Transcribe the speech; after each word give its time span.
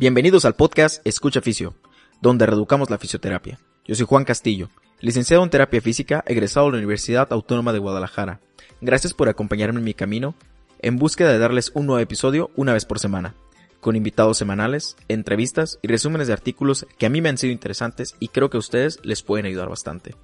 Bienvenidos 0.00 0.46
al 0.46 0.54
podcast 0.54 1.06
Escucha 1.06 1.42
Fisio, 1.42 1.74
donde 2.22 2.46
reeducamos 2.46 2.88
la 2.88 2.96
fisioterapia. 2.96 3.58
Yo 3.84 3.94
soy 3.94 4.06
Juan 4.06 4.24
Castillo, 4.24 4.70
licenciado 4.98 5.44
en 5.44 5.50
terapia 5.50 5.82
física, 5.82 6.24
egresado 6.26 6.64
de 6.64 6.72
la 6.72 6.78
Universidad 6.78 7.30
Autónoma 7.30 7.74
de 7.74 7.80
Guadalajara. 7.80 8.40
Gracias 8.80 9.12
por 9.12 9.28
acompañarme 9.28 9.80
en 9.80 9.84
mi 9.84 9.92
camino 9.92 10.34
en 10.78 10.96
búsqueda 10.96 11.30
de 11.30 11.38
darles 11.38 11.70
un 11.74 11.84
nuevo 11.84 12.00
episodio 12.00 12.50
una 12.56 12.72
vez 12.72 12.86
por 12.86 12.98
semana, 12.98 13.34
con 13.82 13.94
invitados 13.94 14.38
semanales, 14.38 14.96
entrevistas 15.08 15.78
y 15.82 15.88
resúmenes 15.88 16.28
de 16.28 16.32
artículos 16.32 16.86
que 16.96 17.04
a 17.04 17.10
mí 17.10 17.20
me 17.20 17.28
han 17.28 17.36
sido 17.36 17.52
interesantes 17.52 18.16
y 18.20 18.28
creo 18.28 18.48
que 18.48 18.56
a 18.56 18.60
ustedes 18.60 19.00
les 19.04 19.22
pueden 19.22 19.44
ayudar 19.44 19.68
bastante. 19.68 20.14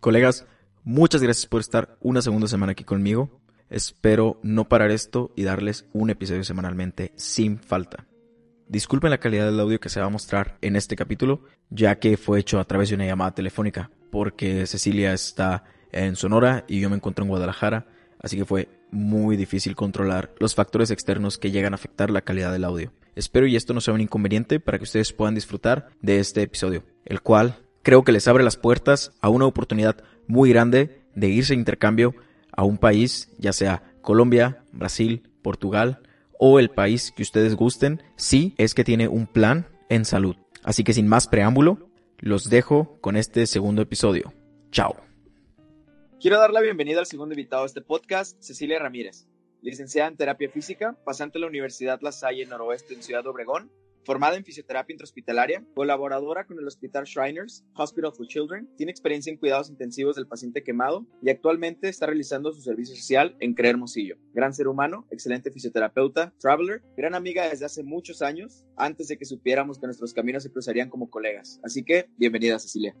Colegas, 0.00 0.44
muchas 0.82 1.22
gracias 1.22 1.46
por 1.46 1.60
estar 1.60 1.96
una 2.00 2.20
segunda 2.20 2.48
semana 2.48 2.72
aquí 2.72 2.82
conmigo. 2.82 3.39
Espero 3.70 4.40
no 4.42 4.68
parar 4.68 4.90
esto 4.90 5.30
y 5.36 5.44
darles 5.44 5.86
un 5.92 6.10
episodio 6.10 6.42
semanalmente 6.42 7.12
sin 7.14 7.56
falta. 7.56 8.04
Disculpen 8.66 9.10
la 9.10 9.18
calidad 9.18 9.46
del 9.46 9.60
audio 9.60 9.78
que 9.78 9.88
se 9.88 10.00
va 10.00 10.06
a 10.06 10.10
mostrar 10.10 10.58
en 10.60 10.74
este 10.74 10.96
capítulo, 10.96 11.44
ya 11.70 12.00
que 12.00 12.16
fue 12.16 12.40
hecho 12.40 12.58
a 12.58 12.64
través 12.64 12.88
de 12.88 12.96
una 12.96 13.06
llamada 13.06 13.32
telefónica, 13.32 13.90
porque 14.10 14.66
Cecilia 14.66 15.12
está 15.12 15.64
en 15.92 16.16
Sonora 16.16 16.64
y 16.66 16.80
yo 16.80 16.90
me 16.90 16.96
encuentro 16.96 17.24
en 17.24 17.28
Guadalajara, 17.28 17.86
así 18.20 18.36
que 18.36 18.44
fue 18.44 18.68
muy 18.90 19.36
difícil 19.36 19.76
controlar 19.76 20.34
los 20.40 20.56
factores 20.56 20.90
externos 20.90 21.38
que 21.38 21.52
llegan 21.52 21.72
a 21.72 21.76
afectar 21.76 22.10
la 22.10 22.22
calidad 22.22 22.50
del 22.50 22.64
audio. 22.64 22.92
Espero 23.14 23.46
y 23.46 23.54
esto 23.54 23.72
no 23.72 23.80
sea 23.80 23.94
un 23.94 24.00
inconveniente 24.00 24.58
para 24.58 24.78
que 24.78 24.84
ustedes 24.84 25.12
puedan 25.12 25.36
disfrutar 25.36 25.90
de 26.02 26.18
este 26.18 26.42
episodio, 26.42 26.84
el 27.04 27.22
cual 27.22 27.60
creo 27.82 28.02
que 28.02 28.12
les 28.12 28.26
abre 28.26 28.42
las 28.42 28.56
puertas 28.56 29.12
a 29.20 29.28
una 29.28 29.46
oportunidad 29.46 30.02
muy 30.26 30.50
grande 30.50 31.02
de 31.14 31.28
irse 31.28 31.52
a 31.52 31.56
intercambio 31.56 32.14
a 32.60 32.64
un 32.64 32.76
país, 32.76 33.30
ya 33.38 33.54
sea 33.54 33.82
Colombia, 34.02 34.62
Brasil, 34.70 35.22
Portugal 35.40 36.00
o 36.38 36.58
el 36.58 36.68
país 36.68 37.10
que 37.10 37.22
ustedes 37.22 37.54
gusten, 37.54 38.02
si 38.16 38.54
es 38.58 38.74
que 38.74 38.84
tiene 38.84 39.08
un 39.08 39.26
plan 39.26 39.66
en 39.88 40.04
salud. 40.04 40.36
Así 40.62 40.84
que 40.84 40.92
sin 40.92 41.08
más 41.08 41.26
preámbulo, 41.26 41.88
los 42.18 42.50
dejo 42.50 42.98
con 43.00 43.16
este 43.16 43.46
segundo 43.46 43.80
episodio. 43.80 44.34
Chao. 44.72 44.94
Quiero 46.20 46.38
dar 46.38 46.52
la 46.52 46.60
bienvenida 46.60 47.00
al 47.00 47.06
segundo 47.06 47.32
invitado 47.32 47.62
de 47.62 47.68
este 47.68 47.80
podcast, 47.80 48.36
Cecilia 48.42 48.78
Ramírez, 48.78 49.26
licenciada 49.62 50.10
en 50.10 50.18
terapia 50.18 50.50
física, 50.50 50.98
pasante 51.02 51.38
en 51.38 51.42
la 51.42 51.48
Universidad 51.48 52.00
La 52.02 52.12
Salle 52.12 52.44
Noroeste 52.44 52.92
en 52.92 53.02
Ciudad 53.02 53.26
Obregón 53.26 53.70
Formada 54.04 54.36
en 54.36 54.44
fisioterapia 54.44 54.94
intrahospitalaria, 54.94 55.64
colaboradora 55.74 56.46
con 56.46 56.58
el 56.58 56.66
Hospital 56.66 57.04
Shriners 57.04 57.64
Hospital 57.74 58.12
for 58.12 58.26
Children, 58.26 58.68
tiene 58.76 58.90
experiencia 58.90 59.30
en 59.30 59.38
cuidados 59.38 59.68
intensivos 59.68 60.16
del 60.16 60.26
paciente 60.26 60.62
quemado 60.62 61.06
y 61.22 61.30
actualmente 61.30 61.88
está 61.88 62.06
realizando 62.06 62.52
su 62.52 62.62
servicio 62.62 62.96
social 62.96 63.36
en 63.40 63.54
Creer 63.54 63.74
Hermosillo. 63.74 64.16
Gran 64.32 64.54
ser 64.54 64.68
humano, 64.68 65.06
excelente 65.10 65.50
fisioterapeuta, 65.50 66.32
traveler, 66.40 66.82
gran 66.96 67.14
amiga 67.14 67.48
desde 67.48 67.66
hace 67.66 67.82
muchos 67.82 68.22
años, 68.22 68.64
antes 68.76 69.08
de 69.08 69.18
que 69.18 69.24
supiéramos 69.24 69.78
que 69.78 69.86
nuestros 69.86 70.14
caminos 70.14 70.42
se 70.42 70.50
cruzarían 70.50 70.88
como 70.88 71.10
colegas. 71.10 71.60
Así 71.62 71.84
que, 71.84 72.08
bienvenida 72.16 72.58
Cecilia. 72.58 72.96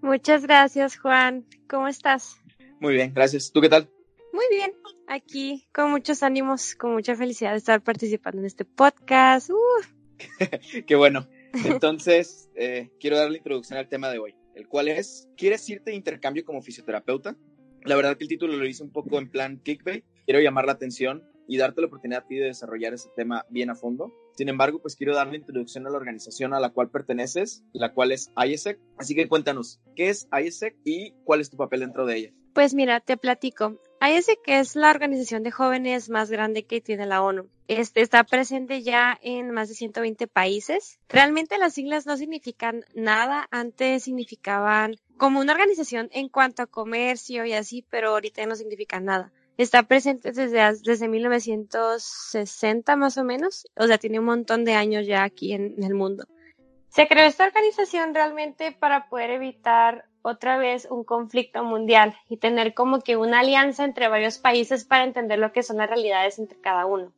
Muchas 0.00 0.42
gracias, 0.42 0.96
Juan. 0.98 1.44
¿Cómo 1.68 1.88
estás? 1.88 2.36
Muy 2.80 2.94
bien, 2.94 3.12
gracias. 3.12 3.50
¿Tú 3.50 3.60
qué 3.60 3.68
tal? 3.68 3.90
Muy 4.32 4.44
bien, 4.50 4.72
aquí 5.08 5.66
con 5.72 5.90
muchos 5.90 6.22
ánimos, 6.22 6.74
con 6.74 6.92
mucha 6.92 7.16
felicidad 7.16 7.52
de 7.52 7.56
estar 7.56 7.82
participando 7.82 8.40
en 8.40 8.46
este 8.46 8.66
podcast. 8.66 9.50
Qué 10.86 10.96
bueno. 10.96 11.28
Entonces, 11.64 12.50
eh, 12.54 12.90
quiero 13.00 13.16
dar 13.16 13.30
la 13.30 13.36
introducción 13.36 13.78
al 13.78 13.88
tema 13.88 14.10
de 14.10 14.18
hoy, 14.18 14.34
el 14.54 14.68
cual 14.68 14.88
es, 14.88 15.28
¿quieres 15.36 15.68
irte 15.68 15.90
de 15.90 15.96
intercambio 15.96 16.44
como 16.44 16.62
fisioterapeuta? 16.62 17.36
La 17.84 17.96
verdad 17.96 18.16
que 18.16 18.24
el 18.24 18.28
título 18.28 18.56
lo 18.56 18.66
hice 18.66 18.82
un 18.82 18.90
poco 18.90 19.18
en 19.18 19.30
plan 19.30 19.58
clickbait. 19.58 20.04
Quiero 20.24 20.40
llamar 20.40 20.66
la 20.66 20.72
atención 20.72 21.22
y 21.46 21.56
darte 21.58 21.80
la 21.80 21.86
oportunidad 21.86 22.24
a 22.24 22.26
ti 22.26 22.36
de 22.36 22.46
desarrollar 22.46 22.92
ese 22.94 23.08
tema 23.14 23.46
bien 23.48 23.70
a 23.70 23.76
fondo. 23.76 24.12
Sin 24.36 24.48
embargo, 24.48 24.80
pues 24.80 24.96
quiero 24.96 25.14
dar 25.14 25.28
la 25.28 25.36
introducción 25.36 25.86
a 25.86 25.90
la 25.90 25.96
organización 25.96 26.52
a 26.52 26.60
la 26.60 26.70
cual 26.70 26.90
perteneces, 26.90 27.64
la 27.72 27.94
cual 27.94 28.12
es 28.12 28.32
IESEC. 28.36 28.80
Así 28.98 29.14
que 29.14 29.28
cuéntanos, 29.28 29.80
¿qué 29.94 30.08
es 30.08 30.28
IESEC 30.32 30.76
y 30.84 31.12
cuál 31.24 31.40
es 31.40 31.50
tu 31.50 31.56
papel 31.56 31.80
dentro 31.80 32.04
de 32.06 32.16
ella? 32.16 32.32
Pues 32.52 32.74
mira, 32.74 33.00
te 33.00 33.16
platico. 33.16 33.80
IESEC 34.00 34.40
es 34.46 34.76
la 34.76 34.90
organización 34.90 35.42
de 35.42 35.50
jóvenes 35.50 36.10
más 36.10 36.30
grande 36.30 36.64
que 36.64 36.80
tiene 36.80 37.06
la 37.06 37.22
ONU. 37.22 37.48
Este 37.68 38.02
está 38.02 38.24
presente 38.24 38.82
ya 38.82 39.18
en 39.22 39.50
más 39.50 39.68
de 39.68 39.74
120 39.74 40.26
países. 40.26 41.00
Realmente 41.08 41.58
las 41.58 41.74
siglas 41.74 42.06
no 42.06 42.16
significan 42.16 42.84
nada. 42.94 43.48
Antes 43.50 44.04
significaban 44.04 44.96
como 45.16 45.40
una 45.40 45.52
organización 45.52 46.08
en 46.12 46.28
cuanto 46.28 46.62
a 46.62 46.66
comercio 46.66 47.44
y 47.46 47.54
así, 47.54 47.84
pero 47.88 48.10
ahorita 48.10 48.44
no 48.46 48.54
significan 48.54 49.06
nada. 49.06 49.32
Está 49.56 49.84
presente 49.84 50.32
desde, 50.32 50.60
desde 50.84 51.08
1960 51.08 52.96
más 52.96 53.16
o 53.16 53.24
menos. 53.24 53.66
O 53.76 53.86
sea, 53.86 53.98
tiene 53.98 54.18
un 54.18 54.26
montón 54.26 54.64
de 54.64 54.74
años 54.74 55.06
ya 55.06 55.24
aquí 55.24 55.54
en 55.54 55.82
el 55.82 55.94
mundo. 55.94 56.26
Se 56.90 57.08
creó 57.08 57.26
esta 57.26 57.46
organización 57.46 58.14
realmente 58.14 58.72
para 58.72 59.08
poder 59.08 59.30
evitar 59.30 60.06
otra 60.26 60.58
vez 60.58 60.88
un 60.90 61.04
conflicto 61.04 61.62
mundial 61.62 62.14
y 62.28 62.36
tener 62.36 62.74
como 62.74 63.00
que 63.00 63.16
una 63.16 63.40
alianza 63.40 63.84
entre 63.84 64.08
varios 64.08 64.38
países 64.38 64.84
para 64.84 65.04
entender 65.04 65.38
lo 65.38 65.52
que 65.52 65.62
son 65.62 65.76
las 65.78 65.88
realidades 65.88 66.38
entre 66.38 66.60
cada 66.60 66.84
uno. 66.86 67.12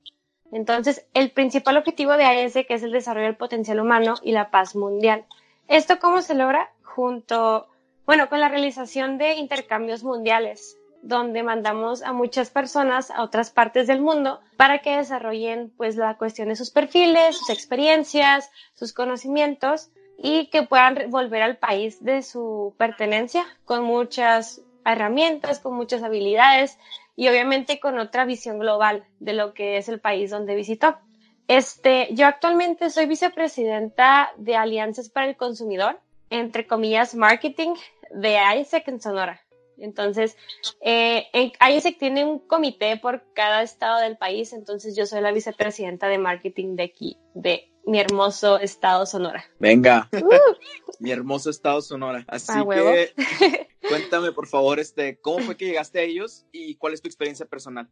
Entonces, 0.52 1.06
el 1.14 1.30
principal 1.30 1.76
objetivo 1.76 2.12
de 2.16 2.24
AES 2.24 2.54
que 2.66 2.74
es 2.74 2.82
el 2.82 2.92
desarrollo 2.92 3.26
del 3.26 3.36
potencial 3.36 3.80
humano 3.80 4.14
y 4.22 4.32
la 4.32 4.50
paz 4.50 4.76
mundial. 4.76 5.24
¿Esto 5.68 5.98
cómo 5.98 6.22
se 6.22 6.34
logra? 6.34 6.70
Junto, 6.82 7.66
bueno, 8.06 8.28
con 8.28 8.40
la 8.40 8.48
realización 8.48 9.18
de 9.18 9.34
intercambios 9.34 10.02
mundiales, 10.04 10.78
donde 11.02 11.42
mandamos 11.42 12.02
a 12.02 12.12
muchas 12.12 12.50
personas 12.50 13.10
a 13.10 13.22
otras 13.22 13.50
partes 13.50 13.86
del 13.86 14.00
mundo 14.00 14.40
para 14.56 14.78
que 14.78 14.96
desarrollen 14.96 15.72
pues 15.76 15.96
la 15.96 16.16
cuestión 16.16 16.48
de 16.48 16.56
sus 16.56 16.70
perfiles, 16.70 17.36
sus 17.36 17.50
experiencias, 17.50 18.50
sus 18.74 18.92
conocimientos 18.92 19.90
y 20.18 20.46
que 20.46 20.64
puedan 20.64 21.10
volver 21.10 21.42
al 21.42 21.56
país 21.56 22.04
de 22.04 22.22
su 22.22 22.74
pertenencia 22.76 23.46
con 23.64 23.84
muchas 23.84 24.60
herramientas, 24.84 25.60
con 25.60 25.74
muchas 25.74 26.02
habilidades 26.02 26.76
y 27.14 27.28
obviamente 27.28 27.78
con 27.78 27.98
otra 27.98 28.24
visión 28.24 28.58
global 28.58 29.04
de 29.20 29.32
lo 29.32 29.54
que 29.54 29.76
es 29.76 29.88
el 29.88 30.00
país 30.00 30.30
donde 30.30 30.56
visitó. 30.56 30.98
Este, 31.46 32.08
yo 32.12 32.26
actualmente 32.26 32.90
soy 32.90 33.06
vicepresidenta 33.06 34.32
de 34.36 34.56
Alianzas 34.56 35.08
para 35.08 35.28
el 35.28 35.36
Consumidor, 35.36 36.00
entre 36.30 36.66
comillas, 36.66 37.14
marketing 37.14 37.74
de 38.10 38.38
ISEC 38.60 38.88
en 38.88 39.00
Sonora. 39.00 39.40
Entonces, 39.78 40.36
eh, 40.80 41.28
ISEC 41.32 41.98
tiene 41.98 42.24
un 42.24 42.40
comité 42.40 42.96
por 42.96 43.24
cada 43.32 43.62
estado 43.62 44.00
del 44.00 44.16
país, 44.16 44.52
entonces 44.52 44.96
yo 44.96 45.06
soy 45.06 45.20
la 45.20 45.32
vicepresidenta 45.32 46.08
de 46.08 46.18
marketing 46.18 46.74
de 46.74 46.82
aquí, 46.82 47.16
de 47.34 47.70
mi 47.88 47.98
hermoso 47.98 48.58
estado 48.58 49.06
Sonora. 49.06 49.44
Venga, 49.58 50.08
uh. 50.12 50.28
mi 51.00 51.10
hermoso 51.10 51.48
estado 51.48 51.80
Sonora. 51.80 52.24
Así 52.28 52.52
que 52.52 53.14
cuéntame 53.88 54.32
por 54.32 54.46
favor, 54.46 54.78
este, 54.78 55.18
¿cómo 55.20 55.38
fue 55.38 55.56
que 55.56 55.64
llegaste 55.64 56.00
a 56.00 56.02
ellos 56.02 56.44
y 56.52 56.74
cuál 56.74 56.92
es 56.92 57.00
tu 57.00 57.08
experiencia 57.08 57.46
personal? 57.46 57.88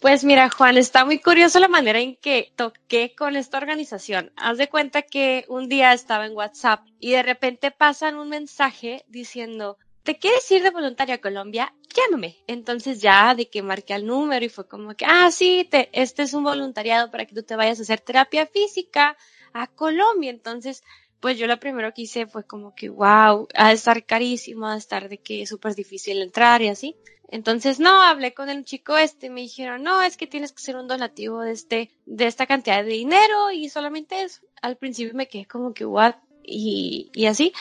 Pues 0.00 0.24
mira, 0.24 0.50
Juan, 0.50 0.76
está 0.76 1.04
muy 1.04 1.20
curioso 1.20 1.60
la 1.60 1.68
manera 1.68 2.00
en 2.00 2.16
que 2.16 2.52
toqué 2.56 3.14
con 3.16 3.36
esta 3.36 3.58
organización. 3.58 4.32
Haz 4.36 4.58
de 4.58 4.68
cuenta 4.68 5.02
que 5.02 5.44
un 5.48 5.68
día 5.68 5.92
estaba 5.92 6.26
en 6.26 6.36
WhatsApp 6.36 6.80
y 6.98 7.12
de 7.12 7.22
repente 7.22 7.70
pasan 7.70 8.16
un 8.16 8.28
mensaje 8.28 9.04
diciendo, 9.06 9.78
¿te 10.02 10.18
quieres 10.18 10.50
ir 10.50 10.62
de 10.62 10.70
voluntario 10.70 11.14
a 11.14 11.18
Colombia? 11.18 11.74
Llámame. 11.94 12.42
Entonces 12.46 13.00
ya 13.00 13.34
de 13.34 13.48
que 13.48 13.62
marqué 13.62 13.94
el 13.94 14.06
número 14.06 14.44
y 14.44 14.48
fue 14.48 14.66
como 14.66 14.94
que, 14.94 15.04
ah, 15.06 15.30
sí, 15.30 15.66
te, 15.70 15.88
este 15.92 16.22
es 16.22 16.34
un 16.34 16.44
voluntariado 16.44 17.10
para 17.10 17.26
que 17.26 17.34
tú 17.34 17.42
te 17.42 17.56
vayas 17.56 17.78
a 17.78 17.82
hacer 17.82 18.00
terapia 18.00 18.46
física 18.46 19.16
a 19.52 19.66
Colombia. 19.66 20.30
Entonces, 20.30 20.82
pues 21.20 21.38
yo 21.38 21.46
lo 21.46 21.60
primero 21.60 21.94
que 21.94 22.02
hice 22.02 22.26
fue 22.26 22.44
como 22.44 22.74
que, 22.74 22.88
wow, 22.88 23.46
ha 23.54 23.68
de 23.68 23.74
estar 23.74 24.04
carísimo, 24.04 24.66
ha 24.66 24.72
de 24.72 24.78
estar 24.78 25.08
de 25.08 25.18
que 25.18 25.42
es 25.42 25.48
súper 25.48 25.74
difícil 25.74 26.20
entrar 26.20 26.62
y 26.62 26.68
así. 26.68 26.96
Entonces, 27.28 27.80
no, 27.80 28.02
hablé 28.02 28.34
con 28.34 28.50
el 28.50 28.64
chico 28.64 28.98
este, 28.98 29.30
me 29.30 29.40
dijeron, 29.40 29.82
no, 29.82 30.02
es 30.02 30.18
que 30.18 30.26
tienes 30.26 30.52
que 30.52 30.62
ser 30.62 30.76
un 30.76 30.86
donativo 30.86 31.40
de 31.40 31.52
este, 31.52 31.90
de 32.04 32.26
esta 32.26 32.46
cantidad 32.46 32.84
de 32.84 32.90
dinero 32.90 33.50
y 33.50 33.70
solamente 33.70 34.22
eso. 34.22 34.42
Al 34.60 34.76
principio 34.76 35.14
me 35.14 35.28
quedé 35.28 35.46
como 35.46 35.72
que, 35.72 35.86
what, 35.86 36.16
y, 36.44 37.10
y 37.14 37.26
así. 37.26 37.52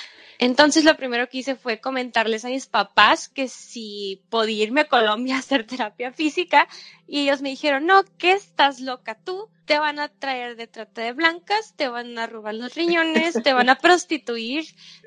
Entonces 0.42 0.86
lo 0.86 0.98
primero 0.98 1.30
que 1.30 1.38
hice 1.38 1.56
fue 1.56 1.80
comentarles 1.80 2.46
a 2.46 2.50
mis 2.50 2.66
papás 2.66 3.30
que 3.30 3.48
si 3.48 4.24
podía 4.30 4.64
irme 4.64 4.82
a 4.82 4.88
Colombia 4.88 5.36
a 5.36 5.40
hacer 5.40 5.68
terapia 5.68 6.12
física 6.12 6.68
y 7.08 7.22
ellos 7.22 7.44
me 7.44 7.50
dijeron, 7.50 7.86
no, 7.86 8.04
¿qué 8.18 8.34
estás 8.34 8.80
loca 8.80 9.20
tú? 9.24 9.50
Te 9.72 9.80
van 9.80 10.00
a 10.00 10.10
traer 10.10 10.58
de 10.58 10.68
trata 10.68 11.02
de 11.02 11.14
blancas, 11.14 11.74
te 11.78 11.88
van 11.88 12.18
a 12.18 12.28
robar 12.28 12.56
los 12.56 12.76
riñones, 12.76 13.42
te 13.42 13.54
van 13.54 13.70
a 13.70 13.76
prostituir, 13.76 14.66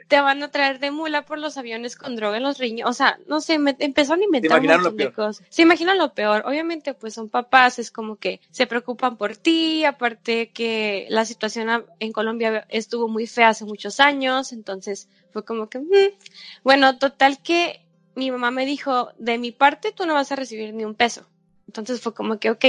te 0.09 0.19
van 0.23 0.43
a 0.43 0.51
traer 0.51 0.79
de 0.79 0.91
mula 0.91 1.27
por 1.27 1.39
los 1.39 1.59
aviones 1.59 1.97
con 1.97 2.17
droga 2.17 2.39
en 2.39 2.45
los 2.45 2.57
riñones. 2.57 2.91
O 2.91 2.95
sea, 2.95 3.19
no 3.27 3.43
sé, 3.43 3.59
me 3.59 3.77
empezaron 3.79 4.23
a 4.23 4.25
inventar 4.25 4.63
un 4.63 4.67
montón 4.67 4.97
de 4.97 5.13
cosas. 5.13 5.47
Se 5.51 5.61
imaginan 5.61 5.99
lo 5.99 6.15
peor. 6.15 6.45
Obviamente, 6.47 6.95
pues 6.95 7.13
son 7.13 7.29
papás, 7.29 7.79
es 7.79 7.91
como 7.91 8.17
que 8.17 8.41
se 8.53 8.67
preocupan 8.67 9.19
por 9.19 9.37
ti, 9.37 9.85
aparte 9.85 10.49
que 10.49 11.09
la 11.11 11.27
situación 11.27 11.85
en 12.01 12.13
Colombia 12.13 12.65
estuvo 12.71 13.07
muy 13.07 13.27
fea 13.27 13.51
hace 13.51 13.67
muchos 13.67 14.01
años, 14.01 14.55
entonces 14.55 15.11
fue 15.31 15.45
como 15.45 15.69
que, 15.69 15.81
mm". 15.81 16.15
bueno, 16.63 16.97
total 16.97 17.43
que 17.43 17.85
mi 18.15 18.31
mamá 18.31 18.51
me 18.51 18.65
dijo, 18.65 19.11
de 19.19 19.37
mi 19.37 19.53
parte 19.53 19.93
tú 19.93 20.07
no 20.07 20.15
vas 20.15 20.33
a 20.33 20.37
recibir 20.37 20.73
ni 20.73 20.87
un 20.87 20.95
peso. 20.95 21.27
Entonces 21.75 22.01
fue 22.01 22.15
como 22.15 22.39
que, 22.39 22.51
ok, 22.51 22.65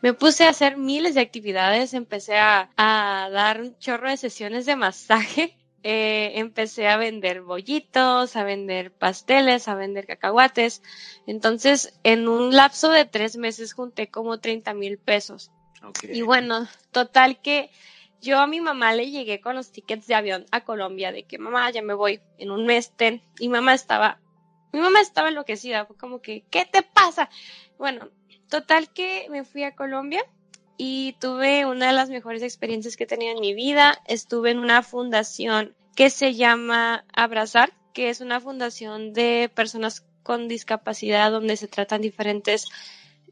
me 0.00 0.14
puse 0.14 0.46
a 0.46 0.48
hacer 0.48 0.78
miles 0.78 1.14
de 1.14 1.20
actividades, 1.20 1.92
empecé 1.92 2.38
a, 2.38 2.70
dar 2.78 3.60
un 3.60 3.78
chorro 3.78 4.08
de 4.08 4.16
sesiones 4.16 4.64
de 4.64 4.74
masaje, 4.74 5.54
eh, 5.82 6.32
empecé 6.36 6.88
a 6.88 6.96
vender 6.96 7.42
bollitos, 7.42 8.36
a 8.36 8.44
vender 8.44 8.90
pasteles, 8.90 9.68
a 9.68 9.74
vender 9.74 10.06
cacahuates. 10.06 10.82
Entonces, 11.26 11.92
en 12.04 12.26
un 12.26 12.56
lapso 12.56 12.90
de 12.90 13.04
tres 13.04 13.36
meses 13.36 13.74
junté 13.74 14.08
como 14.08 14.40
30 14.40 14.72
mil 14.72 14.96
pesos. 14.96 15.50
Y 16.02 16.22
bueno, 16.22 16.66
total 16.90 17.42
que 17.42 17.70
yo 18.22 18.38
a 18.38 18.46
mi 18.46 18.62
mamá 18.62 18.94
le 18.94 19.10
llegué 19.10 19.42
con 19.42 19.56
los 19.56 19.72
tickets 19.72 20.06
de 20.06 20.14
avión 20.14 20.46
a 20.52 20.64
Colombia 20.64 21.12
de 21.12 21.24
que 21.24 21.36
mamá, 21.36 21.70
ya 21.70 21.82
me 21.82 21.92
voy 21.92 22.20
en 22.38 22.50
un 22.50 22.64
mes, 22.64 22.92
ten. 22.96 23.22
Y 23.38 23.50
mamá 23.50 23.74
estaba, 23.74 24.20
mi 24.72 24.80
mamá 24.80 25.02
estaba 25.02 25.28
enloquecida, 25.28 25.84
fue 25.84 25.98
como 25.98 26.22
que, 26.22 26.44
¿qué 26.50 26.64
te 26.64 26.82
pasa? 26.82 27.28
Bueno, 27.76 28.10
Total 28.48 28.88
que 28.88 29.26
me 29.30 29.44
fui 29.44 29.62
a 29.62 29.74
Colombia 29.74 30.24
y 30.76 31.16
tuve 31.20 31.66
una 31.66 31.88
de 31.88 31.92
las 31.92 32.08
mejores 32.08 32.42
experiencias 32.42 32.96
que 32.96 33.04
he 33.04 33.06
tenido 33.06 33.32
en 33.32 33.40
mi 33.40 33.52
vida. 33.52 34.00
Estuve 34.06 34.50
en 34.50 34.58
una 34.58 34.82
fundación 34.82 35.74
que 35.94 36.08
se 36.08 36.34
llama 36.34 37.04
Abrazar, 37.12 37.72
que 37.92 38.08
es 38.08 38.20
una 38.20 38.40
fundación 38.40 39.12
de 39.12 39.50
personas 39.54 40.06
con 40.22 40.48
discapacidad 40.48 41.30
donde 41.30 41.56
se 41.56 41.68
tratan 41.68 42.00
diferentes 42.00 42.66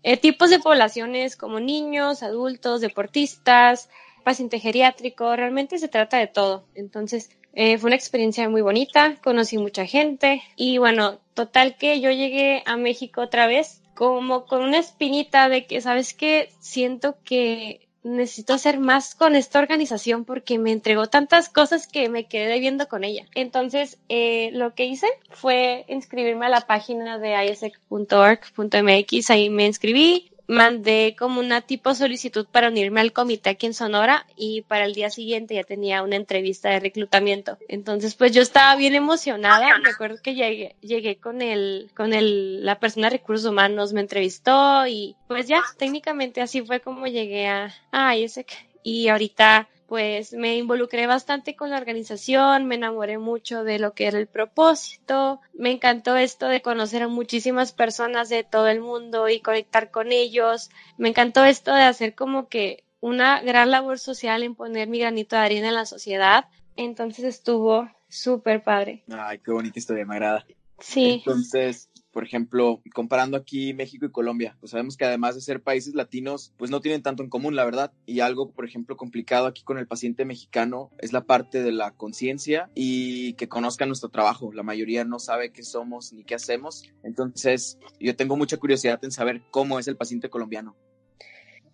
eh, 0.03 0.17
tipos 0.17 0.51
de 0.51 0.59
poblaciones 0.59 1.37
como 1.37 1.61
niños, 1.61 2.23
adultos, 2.23 2.81
deportistas, 2.81 3.89
paciente 4.25 4.59
geriátrico, 4.59 5.35
realmente 5.35 5.79
se 5.79 5.89
trata 5.89 6.19
de 6.19 6.27
todo. 6.27 6.65
Entonces, 6.75 7.31
eh, 7.55 7.79
fue 7.79 7.89
una 7.89 7.97
experiencia 7.97 8.49
muy 8.49 8.61
bonita, 8.61 9.17
conocí 9.23 9.57
mucha 9.57 9.87
gente 9.87 10.43
y 10.57 10.79
bueno, 10.79 11.21
total 11.35 11.77
que 11.77 12.01
yo 12.01 12.11
llegué 12.11 12.63
a 12.67 12.77
México 12.77 13.23
otra 13.23 13.47
vez 13.47 13.83
como 13.97 14.47
con 14.47 14.63
una 14.63 14.79
espinita 14.79 15.49
de 15.49 15.67
que, 15.67 15.81
¿sabes 15.81 16.15
qué? 16.15 16.51
Siento 16.61 17.17
que 17.25 17.89
necesito 18.05 18.53
hacer 18.53 18.79
más 18.79 19.15
con 19.15 19.35
esta 19.35 19.59
organización 19.59 20.25
porque 20.25 20.59
me 20.59 20.71
entregó 20.71 21.09
tantas 21.09 21.49
cosas 21.49 21.89
que 21.89 22.09
me 22.09 22.27
quedé 22.27 22.61
viendo 22.61 22.87
con 22.89 23.03
ella. 23.03 23.27
Entonces, 23.35 23.99
eh, 24.09 24.51
lo 24.53 24.75
que 24.75 24.85
hice 24.85 25.09
fue 25.31 25.85
inscribirme 25.89 26.47
a 26.47 26.51
la 26.51 26.61
página 26.61 27.19
de 27.19 27.47
isec.org.mx, 27.51 29.31
ahí 29.31 29.51
me 29.51 29.67
inscribí, 29.67 30.31
mandé 30.47 31.17
como 31.19 31.41
una 31.41 31.61
tipo 31.61 31.95
solicitud 31.95 32.47
para 32.51 32.69
unirme 32.69 33.01
al 33.01 33.13
comité 33.13 33.51
aquí 33.51 33.67
en 33.67 33.75
Sonora 33.75 34.27
y 34.37 34.63
para 34.63 34.85
el 34.85 34.95
día 34.95 35.11
siguiente 35.11 35.55
ya 35.55 35.65
tenía 35.65 36.03
una 36.03 36.17
entrevista 36.17 36.71
de 36.71 36.81
reclutamiento. 36.81 37.59
Entonces, 37.69 38.15
pues 38.15 38.33
yo 38.33 38.43
estaba 38.43 38.77
bien 38.77 38.95
emocionada. 38.95 39.79
Me 39.79 39.91
acuerdo 39.91 40.19
que 40.23 40.35
llegué, 40.35 40.77
llegué 40.81 41.17
con 41.17 41.43
el, 41.43 41.91
con 41.97 42.13
el, 42.13 42.65
la 42.65 42.79
persona 42.79 43.09
de 43.11 43.19
recursos 43.19 43.51
humanos 43.51 43.93
me 43.93 44.01
entrevistó 44.01 44.87
y 44.87 45.17
pues 45.27 45.47
ya, 45.47 45.63
técnicamente 45.79 46.41
así 46.41 46.63
fue 46.63 46.81
como 46.81 47.07
llegué 47.07 47.49
a, 47.49 47.75
a 47.91 48.17
ISEC. 48.17 48.53
Y 48.83 49.09
ahorita 49.09 49.69
pues 49.87 50.33
me 50.33 50.57
involucré 50.57 51.07
bastante 51.07 51.55
con 51.55 51.71
la 51.71 51.79
organización, 51.79 52.67
me 52.67 52.75
enamoré 52.75 53.19
mucho 53.19 53.65
de 53.65 53.79
lo 53.79 53.93
que 53.93 54.07
era 54.07 54.19
el 54.19 54.27
propósito, 54.27 55.41
me 55.55 55.71
encantó 55.71 56.17
esto 56.17 56.49
de 56.49 56.63
conocer 56.63 57.03
a 57.03 57.09
muchísimas 57.09 57.73
personas 57.73 58.29
de 58.29 58.45
todo 58.45 58.69
el 58.69 58.81
mundo 58.81 59.29
y 59.29 59.41
conectar 59.41 59.91
con 59.91 60.13
ellos, 60.13 60.71
me 60.99 61.09
encantó 61.09 61.45
esto 61.45 61.75
de 61.75 61.83
hacer 61.83 62.15
como 62.15 62.49
que 62.49 62.85
una 63.01 63.41
gran 63.43 63.71
labor 63.71 63.99
social 63.99 64.43
en 64.43 64.55
poner 64.55 64.89
mi 64.89 64.99
granito 64.99 65.37
de 65.37 65.43
arena 65.43 65.69
en 65.69 65.75
la 65.75 65.87
sociedad, 65.87 66.47
entonces 66.75 67.25
estuvo 67.25 67.89
súper 68.09 68.63
padre. 68.63 69.05
Ay, 69.09 69.39
qué 69.39 69.53
bonita 69.53 69.79
historia, 69.79 70.05
me 70.05 70.15
agrada. 70.15 70.47
Sí. 70.79 71.23
Entonces, 71.25 71.89
por 72.17 72.25
ejemplo, 72.25 72.81
comparando 72.95 73.37
aquí 73.37 73.75
México 73.75 74.07
y 74.07 74.11
Colombia, 74.11 74.57
pues 74.59 74.71
sabemos 74.71 74.97
que 74.97 75.05
además 75.05 75.35
de 75.35 75.43
ser 75.43 75.63
países 75.63 75.95
latinos, 75.95 76.55
pues 76.57 76.71
no 76.71 76.81
tienen 76.81 77.03
tanto 77.03 77.23
en 77.23 77.29
común, 77.29 77.55
la 77.55 77.67
verdad. 77.67 77.93
Y 78.07 78.21
algo, 78.21 78.53
por 78.53 78.65
ejemplo, 78.65 78.97
complicado 78.97 79.47
aquí 79.47 79.63
con 79.63 79.77
el 79.77 79.87
paciente 79.87 80.25
mexicano 80.25 80.91
es 80.97 81.13
la 81.13 81.25
parte 81.25 81.63
de 81.63 81.73
la 81.73 81.91
conciencia 81.91 82.71
y 82.75 83.35
que 83.35 83.51
conozcan 83.51 83.91
nuestro 83.91 84.09
trabajo. 84.09 84.51
La 84.55 84.63
mayoría 84.63 85.05
no 85.05 85.19
sabe 85.19 85.53
qué 85.53 85.63
somos 85.63 86.15
ni 86.15 86.25
qué 86.25 86.35
hacemos. 86.35 86.85
Entonces, 87.03 87.79
yo 88.01 88.17
tengo 88.17 88.35
mucha 88.39 88.57
curiosidad 88.57 88.99
en 89.05 89.11
saber 89.11 89.43
cómo 89.51 89.79
es 89.79 89.87
el 89.87 89.99
paciente 89.99 90.31
colombiano. 90.31 90.75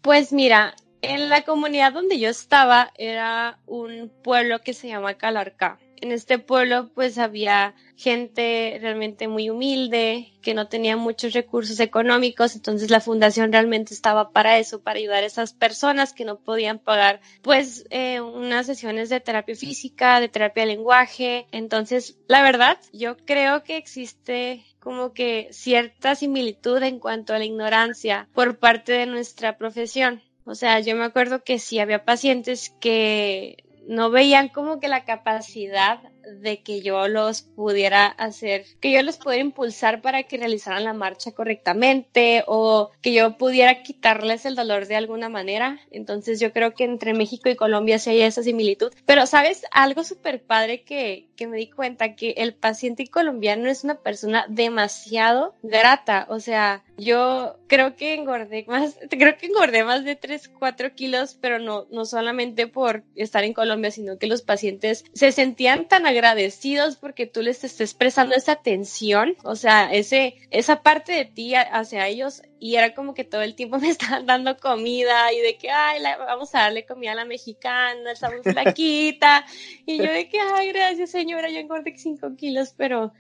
Pues 0.01 0.33
mira, 0.33 0.75
en 1.03 1.29
la 1.29 1.43
comunidad 1.43 1.93
donde 1.93 2.19
yo 2.19 2.29
estaba 2.29 2.93
era 2.97 3.59
un 3.67 4.11
pueblo 4.23 4.61
que 4.61 4.73
se 4.73 4.89
llama 4.89 5.15
Calarcá 5.15 5.79
en 6.03 6.11
este 6.11 6.39
pueblo 6.39 6.91
pues 6.95 7.17
había 7.17 7.75
gente 7.97 8.77
realmente 8.81 9.29
muy 9.29 9.49
humilde, 9.49 10.33
que 10.43 10.53
no 10.53 10.67
tenía 10.67 10.97
muchos 10.97 11.33
recursos 11.33 11.79
económicos, 11.79 12.57
entonces 12.57 12.91
la 12.91 13.01
fundación 13.01 13.53
realmente 13.53 13.95
estaba 13.95 14.31
para 14.31 14.59
eso, 14.59 14.83
para 14.83 14.99
ayudar 14.99 15.23
a 15.23 15.27
esas 15.27 15.53
personas 15.53 16.13
que 16.13 16.25
no 16.25 16.41
podían 16.41 16.81
pagar 16.81 17.21
pues 17.41 17.87
eh, 17.91 18.21
unas 18.21 18.67
sesiones 18.67 19.11
de 19.11 19.21
terapia 19.21 19.55
física, 19.55 20.19
de 20.19 20.29
terapia 20.29 20.65
de 20.65 20.75
lenguaje. 20.75 21.47
Entonces, 21.53 22.19
la 22.27 22.43
verdad, 22.43 22.79
yo 22.93 23.17
creo 23.17 23.63
que 23.63 23.77
existe 23.77 24.65
como 24.81 25.13
que 25.13 25.49
cierta 25.53 26.17
similitud 26.17 26.83
en 26.83 26.99
cuanto 26.99 27.33
a 27.33 27.39
la 27.39 27.45
ignorancia 27.45 28.29
por 28.35 28.59
parte 28.59 28.93
de 28.93 29.07
nuestra 29.07 29.57
profesión. 29.57 30.21
O 30.45 30.55
sea, 30.55 30.81
yo 30.81 30.97
me 30.97 31.05
acuerdo 31.05 31.45
que 31.45 31.59
sí 31.59 31.79
había 31.79 32.05
pacientes 32.05 32.71
que 32.81 33.65
no 33.87 34.11
veían 34.11 34.49
como 34.49 34.81
que 34.81 34.89
la 34.89 35.05
capacidad 35.05 36.01
de 36.41 36.63
que 36.63 36.81
yo 36.81 37.09
los 37.09 37.43
pudiera 37.43 38.07
hacer, 38.07 38.65
que 38.81 38.93
yo 38.93 39.03
los 39.03 39.17
pudiera 39.17 39.45
impulsar 39.45 40.01
para 40.03 40.23
que 40.25 40.39
realizaran 40.39 40.85
la 40.85 40.93
marcha 40.93 41.33
correctamente 41.33 42.45
o 42.47 42.91
que 43.01 43.13
yo 43.13 43.37
pudiera 43.37 43.83
quitarles 43.83 44.45
el 44.47 44.57
dolor 44.57 44.87
de 44.87 44.97
alguna 44.97 45.29
manera. 45.29 45.81
Entonces 45.91 46.41
yo 46.41 46.53
creo 46.53 46.75
que 46.75 46.85
entre 46.85 47.15
México 47.15 47.49
y 47.49 47.57
Colombia 47.57 47.99
sí 47.99 48.11
hay 48.11 48.23
esa 48.23 48.43
similitud. 48.43 48.93
Pero 49.07 49.27
sabes, 49.27 49.65
algo 49.71 50.05
súper 50.05 50.43
padre 50.43 50.83
que, 50.83 51.29
que 51.37 51.47
me 51.47 51.57
di 51.57 51.71
cuenta 51.71 52.15
que 52.15 52.35
el 52.39 52.55
paciente 52.55 53.07
colombiano 53.09 53.69
es 53.69 53.85
una 53.85 53.97
persona 53.97 54.47
demasiado 54.49 55.55
grata. 55.63 56.27
O 56.29 56.41
sea, 56.41 56.85
yo 56.97 57.57
creo 57.67 57.97
que 57.97 58.15
engordé 58.15 58.65
más, 58.69 58.97
creo 59.11 59.37
que 59.37 59.47
engordé 59.47 59.85
más 59.85 60.05
de 60.05 60.17
3, 60.17 60.49
4 60.59 60.95
kilos, 60.95 61.37
pero 61.41 61.59
no, 61.59 61.87
no 61.91 62.05
solamente 62.05 62.67
por 62.67 63.05
estar 63.15 63.45
en 63.45 63.55
Colombia, 63.55 63.91
sino 63.91 64.19
que 64.19 64.27
los 64.27 64.43
pacientes 64.43 65.05
se 65.13 65.33
sentían 65.33 65.89
tan 65.89 66.07
agradecidos 66.13 66.97
porque 66.97 67.27
tú 67.27 67.43
les 67.43 67.65
estés 67.65 67.95
prestando 67.95 68.35
esa 68.35 68.53
atención, 68.53 69.35
o 69.43 69.57
sea, 69.57 69.93
ese, 69.93 70.37
esa 70.51 70.83
parte 70.83 71.13
de 71.13 71.25
ti 71.25 71.55
hacia 71.55 72.07
ellos 72.07 72.43
y 72.59 72.77
era 72.77 72.95
como 72.95 73.15
que 73.15 73.25
todo 73.25 73.43
el 73.43 73.55
tiempo 73.55 73.79
me 73.81 73.89
estaban 73.89 74.27
dando 74.27 74.57
comida 74.57 75.33
y 75.33 75.41
de 75.41 75.57
que, 75.57 75.71
ay, 75.71 76.01
vamos 76.21 76.55
a 76.55 76.61
darle 76.61 76.87
comida 76.87 77.13
a 77.13 77.17
la 77.17 77.25
mexicana, 77.25 78.13
estamos 78.13 78.43
flaquita 78.43 79.45
y 79.87 79.99
yo 79.99 80.11
de 80.13 80.29
que, 80.29 80.39
ay, 80.41 80.69
gracias 80.69 81.11
señora, 81.11 81.51
yo 81.51 81.59
engordé 81.59 81.95
5 81.97 82.37
kilos, 82.37 82.75
pero 82.77 83.13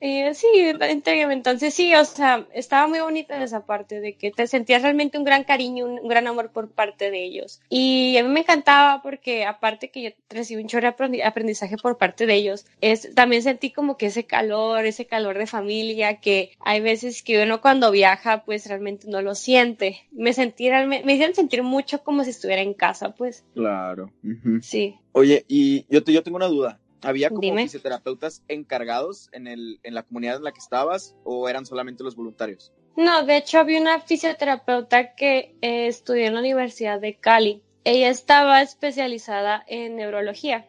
eh, 0.00 0.34
sí, 0.34 0.46
entonces 0.80 1.74
sí, 1.74 1.94
o 1.94 2.04
sea, 2.04 2.46
estaba 2.52 2.86
muy 2.86 3.00
bonita 3.00 3.42
esa 3.42 3.66
parte 3.66 4.00
de 4.00 4.16
que 4.16 4.30
te 4.30 4.46
sentías 4.46 4.82
realmente 4.82 5.18
un 5.18 5.24
gran 5.24 5.44
cariño, 5.44 5.86
un, 5.86 6.08
gran 6.08 6.26
amor 6.26 6.50
por 6.50 6.70
parte 6.70 7.10
de 7.10 7.24
ellos. 7.24 7.60
Y 7.68 8.16
a 8.16 8.22
mí 8.22 8.28
me 8.28 8.40
encantaba 8.40 9.02
porque 9.02 9.44
aparte 9.44 9.90
que 9.90 10.02
yo 10.02 10.10
recibí 10.28 10.62
un 10.62 10.68
chorro 10.68 10.94
de 11.08 11.24
aprendizaje 11.24 11.76
por 11.76 11.98
parte 11.98 12.26
de 12.26 12.34
ellos, 12.34 12.66
es, 12.80 13.14
también 13.14 13.42
sentí 13.42 13.70
como 13.70 13.96
que 13.96 14.06
ese 14.06 14.24
calor, 14.24 14.86
ese 14.86 15.06
calor 15.06 15.38
de 15.38 15.46
familia 15.46 16.20
que 16.20 16.52
hay 16.60 16.80
veces 16.80 17.22
que 17.22 17.42
uno 17.42 17.60
cuando 17.60 17.90
viaja 17.90 18.44
pues 18.44 18.66
realmente 18.66 19.08
no 19.08 19.22
lo 19.22 19.34
siente. 19.34 20.06
Me 20.12 20.32
sentí 20.32 20.68
me 20.70 21.12
hicieron 21.12 21.34
sentir 21.34 21.62
mucho 21.62 22.02
como 22.02 22.24
si 22.24 22.30
estuviera 22.30 22.62
en 22.62 22.74
casa, 22.74 23.14
pues. 23.14 23.44
Claro. 23.54 24.12
Sí. 24.62 24.96
Oye, 25.12 25.44
y 25.48 25.86
yo, 25.88 26.04
te, 26.04 26.12
yo 26.12 26.22
tengo 26.22 26.36
una 26.36 26.46
duda. 26.46 26.78
¿Había 27.02 27.30
como 27.30 27.56
fisioterapeutas 27.56 28.42
encargados 28.48 29.28
en, 29.32 29.46
el, 29.46 29.80
en 29.82 29.94
la 29.94 30.02
comunidad 30.02 30.36
en 30.36 30.44
la 30.44 30.52
que 30.52 30.60
estabas 30.60 31.14
o 31.24 31.48
eran 31.48 31.66
solamente 31.66 32.02
los 32.02 32.16
voluntarios? 32.16 32.72
No, 32.96 33.24
de 33.24 33.36
hecho 33.36 33.60
había 33.60 33.80
una 33.80 34.00
fisioterapeuta 34.00 35.14
que 35.14 35.54
eh, 35.62 35.86
estudió 35.86 36.26
en 36.26 36.34
la 36.34 36.40
Universidad 36.40 37.00
de 37.00 37.14
Cali. 37.14 37.62
Ella 37.84 38.08
estaba 38.08 38.60
especializada 38.60 39.64
en 39.68 39.96
neurología. 39.96 40.66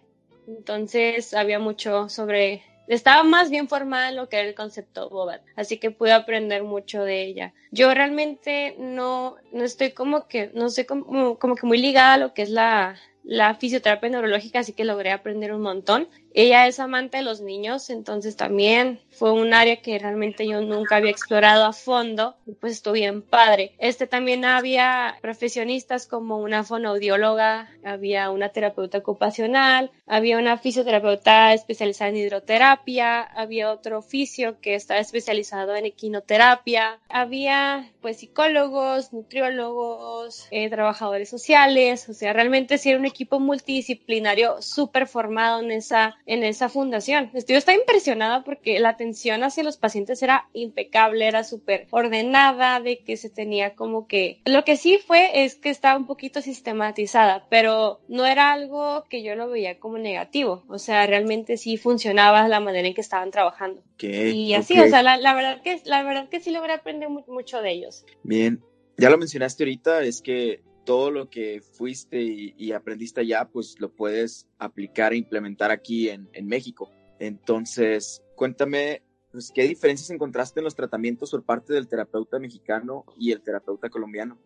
Entonces 0.48 1.34
había 1.34 1.60
mucho 1.60 2.10
sobre 2.10 2.64
estaba 2.90 3.24
más 3.24 3.52
bien 3.52 3.68
formada 3.68 4.10
en 4.10 4.16
lo 4.16 4.30
que 4.30 4.38
era 4.38 4.48
el 4.48 4.56
concepto 4.56 5.10
Bobat, 5.10 5.44
así 5.56 5.78
que 5.78 5.92
pude 5.92 6.12
aprender 6.12 6.64
mucho 6.64 7.04
de 7.04 7.24
ella. 7.24 7.54
Yo 7.72 7.94
realmente 7.94 8.76
no, 8.80 9.36
no 9.52 9.64
estoy 9.64 9.92
como 9.92 10.28
que, 10.28 10.50
no 10.56 10.70
sé, 10.70 10.88
como, 10.88 11.38
como 11.38 11.56
que 11.56 11.68
muy 11.68 11.78
ligada 11.78 12.14
a 12.14 12.18
lo 12.18 12.34
que 12.34 12.42
es 12.42 12.50
la, 12.50 13.00
la 13.24 13.54
fisioterapia 13.56 14.10
neurológica, 14.10 14.60
así 14.60 14.74
que 14.74 14.84
logré 14.86 15.12
aprender 15.12 15.54
un 15.54 15.62
montón. 15.62 16.08
Ella 16.42 16.68
es 16.68 16.80
amante 16.80 17.18
de 17.18 17.24
los 17.24 17.42
niños, 17.42 17.90
entonces 17.90 18.38
también 18.38 19.02
fue 19.12 19.34
un 19.34 19.54
área 19.54 19.82
que 19.82 20.00
realmente 20.00 20.48
yo 20.48 20.62
nunca 20.62 20.96
había 20.96 21.12
explorado 21.12 21.66
a 21.66 21.74
fondo, 21.74 22.38
pues 22.62 22.72
estuvo 22.72 22.94
bien 22.94 23.22
padre. 23.22 23.74
Este 23.78 24.08
también 24.08 24.46
había 24.46 25.18
profesionistas 25.22 26.08
como 26.08 26.38
una 26.38 26.64
fonoaudióloga, 26.64 27.70
había 27.84 28.30
una 28.30 28.48
terapeuta 28.54 29.00
ocupacional, 29.00 29.92
había 30.08 30.38
una 30.38 30.58
fisioterapeuta 30.58 31.54
especializada 31.54 32.12
en 32.12 32.16
hidroterapia, 32.16 33.22
había 33.22 33.74
otro 33.74 33.98
oficio 34.00 34.62
que 34.62 34.76
estaba 34.76 35.02
especializado 35.02 35.76
en 35.76 35.88
equinoterapia, 35.88 37.00
había 37.10 37.92
pues 38.00 38.20
psicólogos, 38.20 39.12
nutriólogos, 39.12 40.48
eh, 40.52 40.70
trabajadores 40.70 41.28
sociales, 41.28 42.08
o 42.08 42.14
sea, 42.14 42.32
realmente 42.32 42.80
era 42.82 42.98
un 42.98 43.06
equipo 43.06 43.42
multidisciplinario 43.42 44.62
súper 44.62 45.06
formado 45.06 45.60
en 45.60 45.72
esa 45.72 46.16
en 46.30 46.44
esa 46.44 46.70
fundación. 46.70 47.32
Yo 47.34 47.58
estaba 47.58 47.76
impresionada 47.76 48.44
porque 48.44 48.80
la 48.80 48.90
atención 48.90 49.44
hacia 49.44 49.64
los 49.64 49.78
pacientes 49.78 50.22
era 50.22 50.48
impecable, 50.54 51.28
era 51.28 51.44
súper 51.44 51.88
ordenada, 51.90 52.80
de 52.82 53.00
que 53.00 53.18
se 53.18 53.32
tenía 53.32 53.74
como 53.74 54.06
que... 54.06 54.40
Lo 54.46 54.64
que 54.64 54.78
sí 54.78 55.00
fue 55.00 55.44
es 55.44 55.56
que 55.56 55.72
estaba 55.72 55.98
un 55.98 56.06
poquito 56.06 56.44
sistematizada, 56.44 57.48
pero 57.50 58.02
no 58.08 58.28
era 58.28 58.54
algo 58.54 59.06
que 59.10 59.24
yo 59.24 59.34
lo 59.34 59.50
veía 59.50 59.80
como 59.80 59.98
negativo. 59.98 60.64
O 60.70 60.78
sea, 60.78 61.08
realmente 61.08 61.58
sí 61.58 61.78
funcionaba 61.78 62.48
la 62.48 62.60
manera 62.60 62.88
en 62.88 62.94
que 62.94 63.02
estaban 63.02 63.32
trabajando. 63.32 63.82
y 64.00 64.54
así, 64.54 64.80
o 64.80 64.88
sea, 64.88 65.02
la, 65.02 65.18
la, 65.18 65.34
verdad 65.34 65.64
que, 65.64 65.82
la 65.86 66.04
verdad 66.04 66.30
que 66.30 66.42
sí 66.42 66.52
logré 66.52 66.74
aprender 66.74 67.10
mucho 67.10 67.64
de 67.64 67.72
ellos. 67.72 68.06
Bien, 68.22 68.62
ya 68.98 69.10
lo 69.10 69.18
mencionaste 69.18 69.64
ahorita, 69.64 70.04
es 70.04 70.22
que 70.22 70.62
todo 70.86 71.12
lo 71.12 71.30
que 71.30 71.62
fuiste 71.62 72.22
y, 72.22 72.72
aprendiste 72.72 73.22
allá, 73.22 73.50
pues 73.52 73.80
lo 73.80 73.90
puedes 73.90 74.48
aplicar 74.58 75.14
e 75.14 75.18
implementar 75.18 75.72
aquí 75.72 76.10
en, 76.10 76.30
México. 76.48 76.92
Entonces, 77.20 78.24
cuéntame, 78.36 79.04
pues, 79.32 79.52
¿qué 79.54 79.64
diferencias 79.64 80.10
encontraste 80.10 80.60
en 80.60 80.64
los 80.64 80.76
tratamientos 80.76 81.32
por 81.32 81.44
parte 81.44 81.74
del 81.74 81.88
terapeuta 81.88 82.40
mexicano 82.40 83.06
y 83.18 83.32
el 83.32 83.42
terapeuta 83.42 83.90
colombiano? 83.90 84.38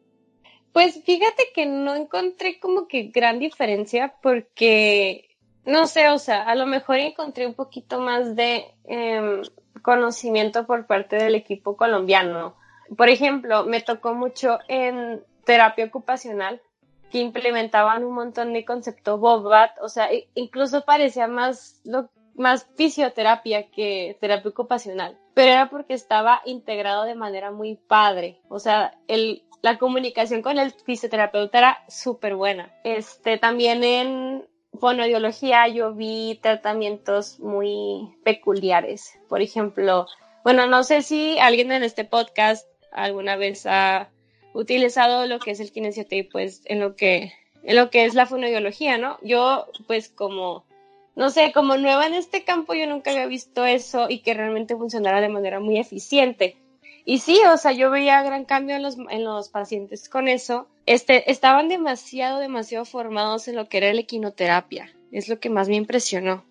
Pues 0.74 1.04
fíjate 1.04 1.44
que 1.54 1.68
no 1.68 1.96
encontré 1.96 2.60
como 2.60 2.88
que 2.88 3.04
gran 3.04 3.40
diferencia 3.40 4.16
porque, 4.22 5.30
no 5.66 5.86
sé, 5.86 6.10
o 6.10 6.18
sea, 6.18 6.44
a 6.44 6.56
lo 6.56 6.66
mejor 6.66 6.98
encontré 6.98 7.46
un 7.46 7.54
poquito 7.54 8.02
más 8.02 8.36
de 8.36 8.66
em, 8.86 9.44
conocimiento 9.84 10.66
por 10.66 10.88
parte 10.88 11.18
del 11.18 11.36
equipo 11.36 11.78
colombiano. 11.78 12.56
Por 12.98 13.10
ejemplo, 13.10 13.66
me 13.66 13.82
tocó 13.82 14.16
mucho 14.16 14.58
en 14.68 15.24
terapia 15.46 15.86
ocupacional 15.86 16.62
que 17.12 17.20
implementaban 17.20 18.04
un 18.04 18.14
montón 18.16 18.54
de 18.54 18.66
concepto 18.66 19.18
Bobat, 19.18 19.72
o 19.82 19.90
sea, 19.90 20.10
incluso 20.34 20.84
parecía 20.84 21.28
más 21.28 21.82
más 22.36 22.68
fisioterapia 22.76 23.70
que 23.70 24.18
terapia 24.20 24.50
ocupacional, 24.50 25.18
pero 25.34 25.52
era 25.52 25.70
porque 25.70 25.94
estaba 25.94 26.42
integrado 26.46 27.04
de 27.04 27.16
manera 27.16 27.52
muy 27.52 27.76
padre, 27.76 28.42
o 28.50 28.60
sea, 28.60 28.98
el, 29.08 29.44
la 29.62 29.78
comunicación 29.78 30.42
con 30.42 30.58
el 30.58 30.72
fisioterapeuta 30.72 31.58
era 31.58 31.84
súper 31.88 32.36
buena. 32.36 32.74
Este, 32.84 33.38
también 33.38 33.84
en 33.84 34.48
fonoaudiología 34.80 35.68
yo 35.68 35.94
vi 35.94 36.40
tratamientos 36.42 37.40
muy 37.40 38.16
peculiares, 38.24 39.20
por 39.30 39.42
ejemplo, 39.42 40.08
bueno, 40.44 40.66
no 40.66 40.84
sé 40.84 41.02
si 41.04 41.40
alguien 41.40 41.72
en 41.72 41.84
este 41.84 42.04
podcast 42.04 42.68
alguna 42.92 43.36
vez 43.36 43.66
ha 43.66 44.10
utilizado 44.54 45.26
lo 45.26 45.40
que 45.40 45.52
es 45.52 45.60
el 45.60 45.72
kinesiotape 45.72 46.30
pues 46.32 46.62
en 46.66 46.80
lo 46.80 46.96
que 46.96 47.34
en 47.64 47.76
lo 47.76 47.90
que 47.90 48.06
es 48.06 48.14
la 48.14 48.26
fonoaudiología, 48.26 48.98
¿no? 48.98 49.18
Yo 49.22 49.68
pues 49.88 50.10
como 50.10 50.66
no 51.16 51.30
sé, 51.30 51.52
como 51.54 51.78
nueva 51.78 52.08
en 52.08 52.16
este 52.16 52.44
campo 52.44 52.74
yo 52.74 52.88
nunca 52.88 53.12
había 53.12 53.28
visto 53.28 53.66
eso 53.66 54.08
y 54.10 54.20
que 54.20 54.34
realmente 54.34 54.76
funcionara 54.76 55.22
de 55.22 55.30
manera 55.30 55.60
muy 55.60 55.78
eficiente. 55.78 56.58
Y 57.06 57.20
sí, 57.20 57.40
o 57.52 57.58
sea, 57.58 57.74
yo 57.74 57.92
veía 57.92 58.24
gran 58.24 58.46
cambio 58.46 58.78
en 58.78 58.82
los, 58.82 58.98
en 59.10 59.24
los 59.24 59.50
pacientes 59.50 60.08
con 60.08 60.28
eso. 60.28 60.68
Este, 60.86 61.30
estaban 61.32 61.68
demasiado, 61.68 62.40
demasiado 62.40 62.86
formados 62.86 63.48
en 63.48 63.58
lo 63.58 63.68
que 63.68 63.78
era 63.78 63.94
la 63.94 64.02
equinoterapia. 64.02 64.90
Es 65.12 65.28
lo 65.28 65.40
que 65.40 65.50
más 65.50 65.68
me 65.68 65.76
impresionó. 65.76 66.46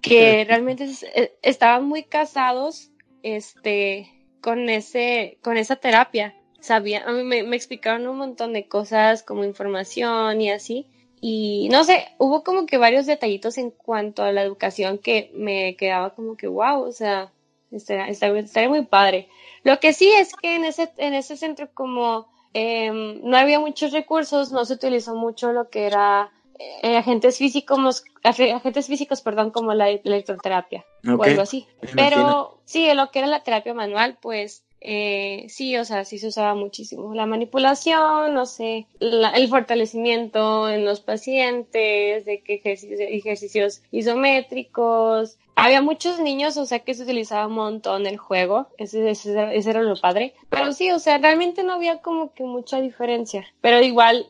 Que 0.00 0.44
realmente 0.44 0.88
eh, 1.14 1.32
estaban 1.42 1.84
muy 1.84 2.04
casados, 2.04 2.92
este, 3.24 4.08
con 4.40 4.68
ese, 4.68 5.38
con 5.42 5.56
esa 5.56 5.74
terapia 5.76 6.36
sabía, 6.60 7.04
a 7.06 7.12
mí 7.12 7.22
me, 7.22 7.40
explicaron 7.56 8.06
un 8.06 8.18
montón 8.18 8.52
de 8.52 8.68
cosas 8.68 9.22
como 9.22 9.44
información 9.44 10.40
y 10.40 10.50
así. 10.50 10.86
Y 11.20 11.68
no 11.70 11.84
sé, 11.84 12.08
hubo 12.18 12.44
como 12.44 12.66
que 12.66 12.78
varios 12.78 13.06
detallitos 13.06 13.58
en 13.58 13.70
cuanto 13.70 14.22
a 14.22 14.32
la 14.32 14.42
educación 14.42 14.98
que 14.98 15.30
me 15.34 15.76
quedaba 15.76 16.14
como 16.14 16.36
que 16.36 16.46
wow, 16.46 16.82
o 16.82 16.92
sea, 16.92 17.32
estaría, 17.70 18.08
estaría, 18.08 18.68
muy 18.68 18.84
padre. 18.84 19.28
Lo 19.64 19.80
que 19.80 19.92
sí 19.92 20.08
es 20.12 20.34
que 20.34 20.56
en 20.56 20.64
ese, 20.64 20.92
en 20.98 21.14
ese 21.14 21.36
centro 21.36 21.68
como 21.72 22.28
em, 22.52 23.20
no 23.22 23.36
había 23.36 23.58
muchos 23.58 23.92
recursos, 23.92 24.52
no 24.52 24.64
se 24.64 24.74
utilizó 24.74 25.14
mucho 25.14 25.52
lo 25.52 25.70
que 25.70 25.86
era 25.86 26.30
eh, 26.58 26.96
agentes 26.96 27.38
físicos, 27.38 28.04
agentes 28.22 28.86
físicos, 28.86 29.20
perdón, 29.20 29.50
como 29.50 29.74
la 29.74 29.88
electroterapia 29.90 30.84
o 31.06 31.22
algo 31.22 31.42
así. 31.42 31.66
Pero 31.94 32.60
sí, 32.64 32.92
lo 32.94 33.10
que 33.10 33.20
era 33.20 33.28
la 33.28 33.42
terapia 33.42 33.74
manual, 33.74 34.18
pues 34.20 34.65
eh, 34.80 35.46
sí, 35.48 35.76
o 35.76 35.84
sea, 35.84 36.04
sí 36.04 36.18
se 36.18 36.28
usaba 36.28 36.54
muchísimo. 36.54 37.14
La 37.14 37.26
manipulación, 37.26 38.34
no 38.34 38.46
sé, 38.46 38.86
el 39.00 39.48
fortalecimiento 39.48 40.68
en 40.68 40.84
los 40.84 41.00
pacientes, 41.00 42.24
de 42.24 42.42
que 42.44 42.60
ejercicios, 42.64 43.82
isométricos. 43.90 45.38
Había 45.54 45.80
muchos 45.80 46.20
niños, 46.20 46.56
o 46.58 46.66
sea, 46.66 46.80
que 46.80 46.94
se 46.94 47.04
utilizaba 47.04 47.46
un 47.46 47.54
montón 47.54 48.06
el 48.06 48.18
juego. 48.18 48.68
Ese, 48.76 49.08
ese, 49.10 49.56
ese 49.56 49.70
era 49.70 49.82
lo 49.82 49.96
padre. 49.96 50.34
Pero 50.50 50.72
sí, 50.72 50.90
o 50.90 50.98
sea, 50.98 51.18
realmente 51.18 51.62
no 51.62 51.72
había 51.72 52.02
como 52.02 52.34
que 52.34 52.44
mucha 52.44 52.80
diferencia. 52.80 53.46
Pero 53.62 53.80
igual, 53.82 54.26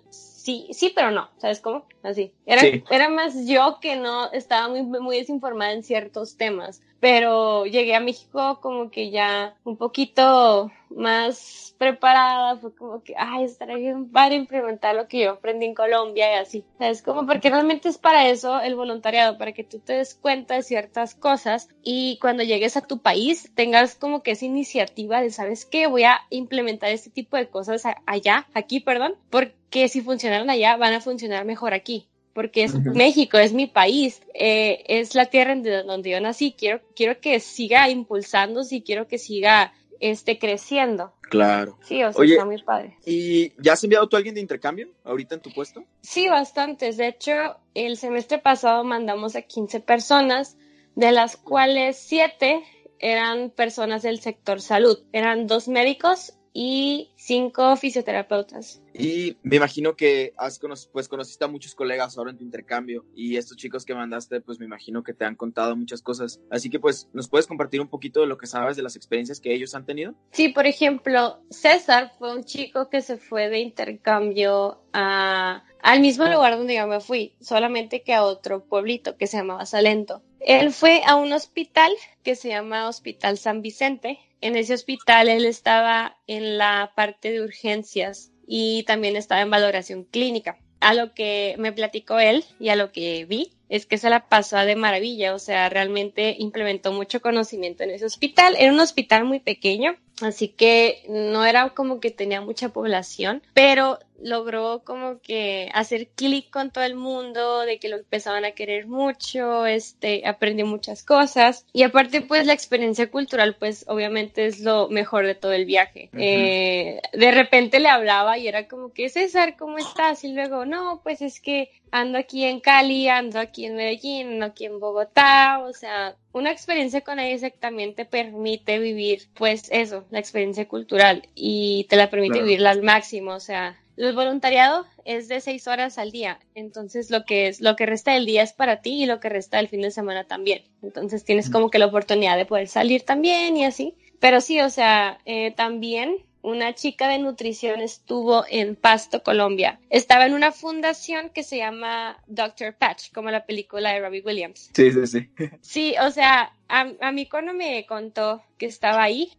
sí, 0.46 0.68
sí, 0.70 0.92
pero 0.94 1.10
no, 1.10 1.28
¿sabes 1.38 1.60
cómo? 1.60 1.86
Así. 2.04 2.32
Era, 2.46 2.62
era 2.88 3.08
más 3.08 3.46
yo 3.46 3.78
que 3.80 3.96
no 3.96 4.30
estaba 4.30 4.68
muy, 4.68 4.84
muy 4.84 5.18
desinformada 5.18 5.72
en 5.72 5.82
ciertos 5.82 6.36
temas 6.36 6.80
pero 7.00 7.66
llegué 7.66 7.94
a 7.94 8.00
México 8.00 8.58
como 8.60 8.90
que 8.90 9.10
ya 9.10 9.54
un 9.64 9.76
poquito 9.76 10.70
más 10.88 11.74
preparada, 11.78 12.56
fue 12.56 12.74
como 12.74 13.02
que, 13.02 13.14
ay, 13.18 13.44
estaría 13.44 13.76
bien 13.76 14.10
para 14.10 14.34
implementar 14.34 14.94
lo 14.94 15.08
que 15.08 15.24
yo 15.24 15.32
aprendí 15.32 15.66
en 15.66 15.74
Colombia 15.74 16.32
y 16.32 16.38
así, 16.38 16.64
¿sabes? 16.78 17.02
Como 17.02 17.26
porque 17.26 17.50
realmente 17.50 17.88
es 17.88 17.98
para 17.98 18.28
eso 18.28 18.60
el 18.60 18.76
voluntariado, 18.76 19.36
para 19.36 19.52
que 19.52 19.64
tú 19.64 19.78
te 19.78 19.94
des 19.94 20.14
cuenta 20.14 20.54
de 20.54 20.62
ciertas 20.62 21.14
cosas 21.14 21.68
y 21.82 22.18
cuando 22.20 22.44
llegues 22.44 22.76
a 22.76 22.80
tu 22.80 22.98
país 22.98 23.50
tengas 23.54 23.94
como 23.94 24.22
que 24.22 24.30
esa 24.30 24.46
iniciativa 24.46 25.20
de, 25.20 25.30
¿sabes 25.30 25.66
qué? 25.66 25.86
Voy 25.86 26.04
a 26.04 26.20
implementar 26.30 26.90
este 26.90 27.10
tipo 27.10 27.36
de 27.36 27.48
cosas 27.48 27.82
allá, 28.06 28.46
aquí, 28.54 28.80
perdón, 28.80 29.16
porque 29.28 29.54
si 29.88 30.00
funcionaron 30.00 30.50
allá, 30.50 30.76
van 30.76 30.95
a 30.95 31.00
funcionar 31.00 31.45
mejor 31.45 31.75
aquí 31.75 32.09
porque 32.37 32.64
es 32.64 32.75
México, 32.75 33.38
es 33.38 33.54
mi 33.54 33.66
país, 33.66 34.21
eh, 34.35 34.85
es 34.88 35.14
la 35.14 35.25
tierra 35.25 35.54
en 35.54 35.62
donde 35.87 36.11
yo 36.11 36.21
nací, 36.21 36.52
quiero, 36.52 36.83
quiero 36.95 37.18
que 37.18 37.40
siga 37.40 37.88
impulsándose 37.88 38.76
y 38.76 38.83
quiero 38.83 39.09
que 39.09 39.16
siga 39.16 39.73
este, 40.00 40.38
creciendo. 40.38 41.14
Claro. 41.23 41.78
Sí, 41.83 42.04
o 42.04 42.12
sea, 42.12 42.25
está 42.26 42.45
muy 42.45 42.62
padre. 42.62 42.99
¿Y 43.06 43.52
ya 43.59 43.73
has 43.73 43.83
enviado 43.83 44.06
tú 44.06 44.16
a 44.16 44.18
alguien 44.18 44.35
de 44.35 44.42
intercambio 44.42 44.90
ahorita 45.02 45.37
en 45.37 45.40
tu 45.40 45.50
puesto? 45.50 45.83
Sí, 46.02 46.28
bastantes. 46.28 46.99
De 46.99 47.09
hecho, 47.09 47.33
el 47.73 47.97
semestre 47.97 48.38
pasado 48.38 48.85
mandamos 48.85 49.35
a 49.35 49.40
15 49.40 49.80
personas, 49.80 50.59
de 50.95 51.12
las 51.12 51.38
cuales 51.38 51.97
7 51.97 52.62
eran 52.99 53.49
personas 53.49 54.02
del 54.02 54.21
sector 54.21 54.61
salud. 54.61 54.99
Eran 55.12 55.47
dos 55.47 55.68
médicos 55.68 56.35
y 56.58 57.10
cinco 57.16 57.76
fisioterapeutas. 57.76 58.80
Y 58.94 59.36
me 59.42 59.56
imagino 59.56 59.94
que 59.94 60.32
has 60.38 60.58
pues 60.90 61.06
conociste 61.06 61.44
a 61.44 61.48
muchos 61.48 61.75
colegas 61.75 62.16
ahora 62.16 62.30
en 62.30 62.38
tu 62.38 62.44
intercambio 62.44 63.04
y 63.14 63.36
estos 63.36 63.58
chicos 63.58 63.84
que 63.84 63.94
mandaste 63.94 64.40
pues 64.40 64.58
me 64.58 64.64
imagino 64.64 65.02
que 65.02 65.12
te 65.12 65.26
han 65.26 65.34
contado 65.34 65.76
muchas 65.76 66.00
cosas. 66.00 66.40
Así 66.50 66.70
que 66.70 66.80
pues 66.80 67.10
nos 67.12 67.28
puedes 67.28 67.46
compartir 67.46 67.82
un 67.82 67.88
poquito 67.88 68.22
de 68.22 68.26
lo 68.26 68.38
que 68.38 68.46
sabes 68.46 68.75
de 68.75 68.82
las 68.82 68.96
experiencias 68.96 69.38
que 69.38 69.52
ellos 69.52 69.75
han 69.75 69.84
tenido. 69.84 70.14
Sí, 70.30 70.48
por 70.48 70.66
ejemplo, 70.66 71.40
César 71.50 72.12
fue 72.18 72.34
un 72.34 72.44
chico 72.44 72.88
que 72.88 73.02
se 73.02 73.18
fue 73.18 73.50
de 73.50 73.58
intercambio 73.58 74.80
a, 74.94 75.62
al 75.82 76.00
mismo 76.00 76.25
lugar 76.25 76.56
donde 76.56 76.76
yo 76.76 76.86
me 76.86 77.00
fui, 77.00 77.34
solamente 77.38 78.02
que 78.02 78.14
a 78.14 78.25
otro 78.25 78.64
pueblito 78.64 79.18
que 79.18 79.26
se 79.26 79.36
llamaba 79.36 79.66
Salento. 79.66 80.22
Él 80.40 80.72
fue 80.72 81.02
a 81.06 81.16
un 81.16 81.34
hospital 81.34 81.92
que 82.22 82.34
se 82.34 82.48
llama 82.48 82.88
Hospital 82.88 83.36
San 83.36 83.60
Vicente 83.60 84.20
en 84.40 84.57
ese 84.57 84.75
hospital 84.75 85.28
él 85.28 85.45
estaba 85.45 86.19
en 86.26 86.59
la 86.59 86.93
parte 86.95 87.33
de 87.33 87.43
urgencias 87.43 88.33
y 88.47 88.85
también 88.85 89.16
estaba 89.16 89.40
en 89.43 89.50
valoración 89.50 90.05
clínica. 90.05 90.59
a 90.78 90.93
lo 90.93 91.14
que 91.14 91.57
me 91.59 91.73
platicó 91.73 92.19
él 92.19 92.45
y 92.61 92.69
a 92.69 92.76
lo 92.76 92.93
que 92.93 93.25
vi, 93.25 93.57
es 93.69 93.87
que 93.87 93.99
se 93.99 94.11
la 94.11 94.28
pasó 94.28 94.59
de 94.59 94.76
maravilla, 94.76 95.35
o 95.35 95.38
sea, 95.38 95.69
realmente 95.69 96.37
implementó 96.38 96.93
mucho 96.93 97.21
conocimiento 97.21 97.83
en 97.83 97.90
ese 97.90 98.05
hospital. 98.05 98.55
Era 98.59 98.73
un 98.73 98.81
hospital 98.81 99.25
muy 99.25 99.40
pequeño, 99.40 99.97
así 100.23 100.49
que 100.49 101.02
no 101.08 101.44
era 101.44 101.70
como 101.70 102.00
que 102.00 102.11
tenía 102.11 102.40
mucha 102.40 102.70
población, 102.70 103.42
pero 103.54 103.99
logró 104.23 104.82
como 104.85 105.20
que 105.20 105.70
hacer 105.75 106.08
clic 106.08 106.50
con 106.50 106.70
todo 106.70 106.85
el 106.85 106.94
mundo, 106.94 107.61
de 107.61 107.78
que 107.78 107.88
lo 107.88 107.96
empezaban 107.96 108.44
a 108.44 108.52
querer 108.52 108.87
mucho, 108.87 109.66
este, 109.66 110.26
aprendió 110.26 110.66
muchas 110.66 111.02
cosas 111.02 111.66
y 111.73 111.82
aparte 111.82 112.23
pues 112.23 112.46
la 112.46 112.54
experiencia 112.54 113.11
cultural 113.11 113.56
pues 113.56 113.85
obviamente 113.88 114.46
es 114.46 114.61
lo 114.61 114.88
mejor 114.88 115.26
de 115.26 115.35
todo 115.35 115.52
el 115.52 115.66
viaje. 115.66 116.08
eh, 116.14 117.00
de 117.12 117.30
repente 117.30 117.80
le 117.80 117.88
hablaba 117.88 118.38
y 118.38 118.49
era 118.49 118.68
como 118.68 118.92
que 118.92 119.08
César, 119.08 119.56
¿cómo 119.58 119.78
estás? 119.78 120.25
Y 120.25 120.32
luego, 120.32 120.64
no, 120.64 121.00
pues 121.02 121.20
es 121.20 121.40
que 121.40 121.70
ando 121.90 122.19
aquí 122.19 122.45
en 122.45 122.61
Cali, 122.61 123.09
ando 123.09 123.38
aquí 123.38 123.66
en 123.66 123.76
Medellín, 123.76 124.28
ando 124.35 124.47
aquí 124.47 124.66
en 124.66 124.81
Bogotá, 124.81 125.61
o 125.64 125.73
sea, 125.73 126.16
una 126.33 126.50
experiencia 126.50 127.00
con 127.02 127.21
ISEC 127.21 127.59
también 127.59 127.95
te 127.95 128.05
permite 128.05 128.78
vivir, 128.78 129.23
pues 129.35 129.69
eso, 129.71 130.05
la 130.11 130.19
experiencia 130.19 130.66
cultural 130.69 131.23
y 131.35 131.87
te 131.88 131.97
la 131.97 132.11
permite 132.11 132.35
Claro. 132.35 132.47
vivirla 132.47 132.71
al 132.71 132.83
máximo, 132.83 133.33
o 133.33 133.40
sea, 133.40 133.76
el 133.97 134.14
voluntariado 134.14 134.85
es 135.07 135.28
de 135.28 135.40
seis 135.40 135.66
horas 135.69 135.97
al 135.97 136.11
día, 136.12 136.38
entonces 136.55 137.11
lo 137.11 137.25
que 137.25 137.49
es, 137.49 137.61
lo 137.62 137.76
que 137.76 137.87
resta 137.87 138.12
del 138.12 138.26
día 138.26 138.43
es 138.43 138.52
para 138.52 138.83
ti 138.83 139.02
y 139.02 139.07
lo 139.07 139.21
que 139.21 139.31
resta 139.31 139.57
del 139.57 139.69
fin 139.69 139.81
de 139.81 139.90
semana 139.90 140.25
también. 140.25 140.64
Entonces 140.83 141.25
tienes 141.25 141.49
como 141.49 141.71
que 141.71 141.78
la 141.78 141.87
oportunidad 141.87 142.37
de 142.37 142.45
poder 142.45 142.69
salir 142.69 143.02
también 143.05 143.57
y 143.57 143.64
así. 143.64 143.95
Pero 144.21 144.40
sí, 144.40 144.61
o 144.61 144.69
sea, 144.71 145.19
eh, 145.25 145.52
también 145.57 146.16
una 146.46 146.74
chica 146.74 147.08
de 147.08 147.18
nutrición 147.18 147.80
estuvo 147.80 148.44
en 148.48 148.76
Pasto, 148.76 149.24
Colombia. 149.24 149.80
Estaba 149.90 150.26
en 150.26 150.32
una 150.32 150.52
fundación 150.52 151.30
que 151.30 151.42
se 151.42 151.56
llama 151.56 152.22
Dr. 152.28 152.72
Patch, 152.72 153.10
como 153.12 153.32
la 153.32 153.44
película 153.46 153.92
de 153.92 154.00
Robbie 154.00 154.22
Williams. 154.24 154.70
Sí, 154.72 154.92
sí, 154.92 155.06
sí. 155.08 155.28
Sí, 155.60 155.94
o 156.00 156.10
sea, 156.12 156.52
a, 156.68 156.87
a 157.00 157.12
mí 157.12 157.26
cuando 157.26 157.52
me 157.52 157.87
contó 157.87 158.42
que 158.58 158.66
estaba 158.66 159.02
ahí, 159.02 159.32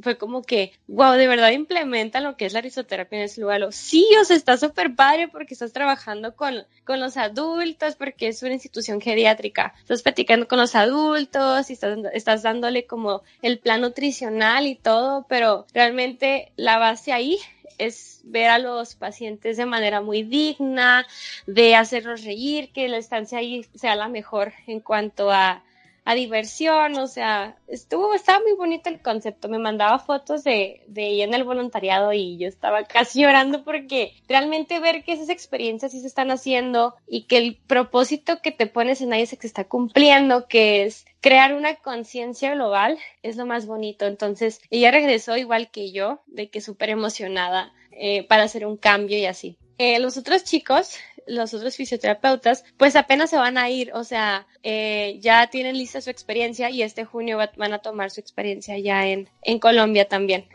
fue 0.00 0.16
como 0.18 0.42
que, 0.42 0.72
wow, 0.86 1.12
de 1.14 1.26
verdad 1.26 1.50
implementan 1.50 2.24
lo 2.24 2.36
que 2.36 2.46
es 2.46 2.52
la 2.52 2.60
risoterapia 2.60 3.18
en 3.18 3.24
ese 3.24 3.40
lugar. 3.40 3.60
Lo- 3.60 3.72
Sí, 3.72 4.06
o 4.20 4.24
sea, 4.24 4.36
está 4.36 4.56
súper 4.56 4.94
padre 4.94 5.28
porque 5.28 5.54
estás 5.54 5.72
trabajando 5.72 6.36
con, 6.36 6.64
con 6.84 7.00
los 7.00 7.16
adultos, 7.16 7.96
porque 7.96 8.28
es 8.28 8.42
una 8.42 8.52
institución 8.54 9.00
geriátrica. 9.00 9.74
Estás 9.80 10.02
platicando 10.02 10.46
con 10.46 10.58
los 10.58 10.74
adultos 10.74 11.70
y 11.70 11.72
estás, 11.72 11.98
estás 12.12 12.42
dándole 12.42 12.86
como 12.86 13.22
el 13.42 13.58
plan 13.58 13.80
nutricional 13.80 14.66
y 14.66 14.74
todo, 14.74 15.26
pero 15.28 15.66
realmente 15.72 16.52
la 16.56 16.78
base 16.78 17.12
ahí 17.12 17.38
es 17.78 18.20
ver 18.24 18.50
a 18.50 18.58
los 18.58 18.94
pacientes 18.94 19.56
de 19.56 19.66
manera 19.66 20.00
muy 20.00 20.22
digna, 20.22 21.06
de 21.46 21.74
hacerlos 21.74 22.22
reír, 22.24 22.70
que 22.72 22.88
la 22.88 22.98
estancia 22.98 23.38
ahí 23.38 23.66
sea 23.74 23.96
la 23.96 24.08
mejor 24.08 24.52
en 24.66 24.80
cuanto 24.80 25.30
a, 25.32 25.64
a 26.04 26.14
diversión, 26.14 26.98
o 26.98 27.06
sea, 27.06 27.56
estuvo, 27.66 28.14
estaba 28.14 28.40
muy 28.40 28.52
bonito 28.52 28.90
el 28.90 29.00
concepto, 29.00 29.48
me 29.48 29.58
mandaba 29.58 29.98
fotos 29.98 30.44
de, 30.44 30.82
de 30.86 31.08
ella 31.08 31.24
en 31.24 31.34
el 31.34 31.44
voluntariado 31.44 32.12
y 32.12 32.36
yo 32.36 32.46
estaba 32.46 32.84
casi 32.84 33.22
llorando 33.22 33.64
porque 33.64 34.12
realmente 34.28 34.80
ver 34.80 35.04
que 35.04 35.12
esas 35.12 35.30
experiencias 35.30 35.92
sí 35.92 36.00
se 36.00 36.06
están 36.06 36.30
haciendo 36.30 36.94
y 37.06 37.22
que 37.22 37.38
el 37.38 37.56
propósito 37.66 38.42
que 38.42 38.52
te 38.52 38.66
pones 38.66 39.00
en 39.00 39.12
ahí 39.12 39.24
se 39.26 39.38
está 39.40 39.64
cumpliendo, 39.64 40.46
que 40.46 40.84
es 40.84 41.06
crear 41.20 41.54
una 41.54 41.76
conciencia 41.76 42.54
global, 42.54 42.98
es 43.22 43.36
lo 43.36 43.46
más 43.46 43.66
bonito. 43.66 44.06
Entonces, 44.06 44.60
ella 44.70 44.90
regresó 44.90 45.36
igual 45.36 45.70
que 45.70 45.90
yo, 45.90 46.20
de 46.26 46.50
que 46.50 46.60
súper 46.60 46.90
emocionada 46.90 47.72
eh, 47.92 48.24
para 48.24 48.42
hacer 48.42 48.66
un 48.66 48.76
cambio 48.76 49.16
y 49.16 49.26
así. 49.26 49.56
Eh, 49.78 49.98
los 49.98 50.16
otros 50.16 50.44
chicos, 50.44 50.96
los 51.26 51.54
otros 51.54 51.76
fisioterapeutas, 51.76 52.64
pues 52.76 52.96
apenas 52.96 53.30
se 53.30 53.36
van 53.36 53.58
a 53.58 53.70
ir, 53.70 53.92
o 53.94 54.04
sea, 54.04 54.46
eh, 54.62 55.18
ya 55.20 55.48
tienen 55.48 55.76
lista 55.78 56.00
su 56.00 56.10
experiencia 56.10 56.70
y 56.70 56.82
este 56.82 57.04
junio 57.04 57.38
va- 57.38 57.50
van 57.56 57.72
a 57.72 57.78
tomar 57.80 58.10
su 58.10 58.20
experiencia 58.20 58.78
ya 58.78 59.06
en, 59.06 59.28
en 59.42 59.58
Colombia 59.58 60.06
también. 60.08 60.46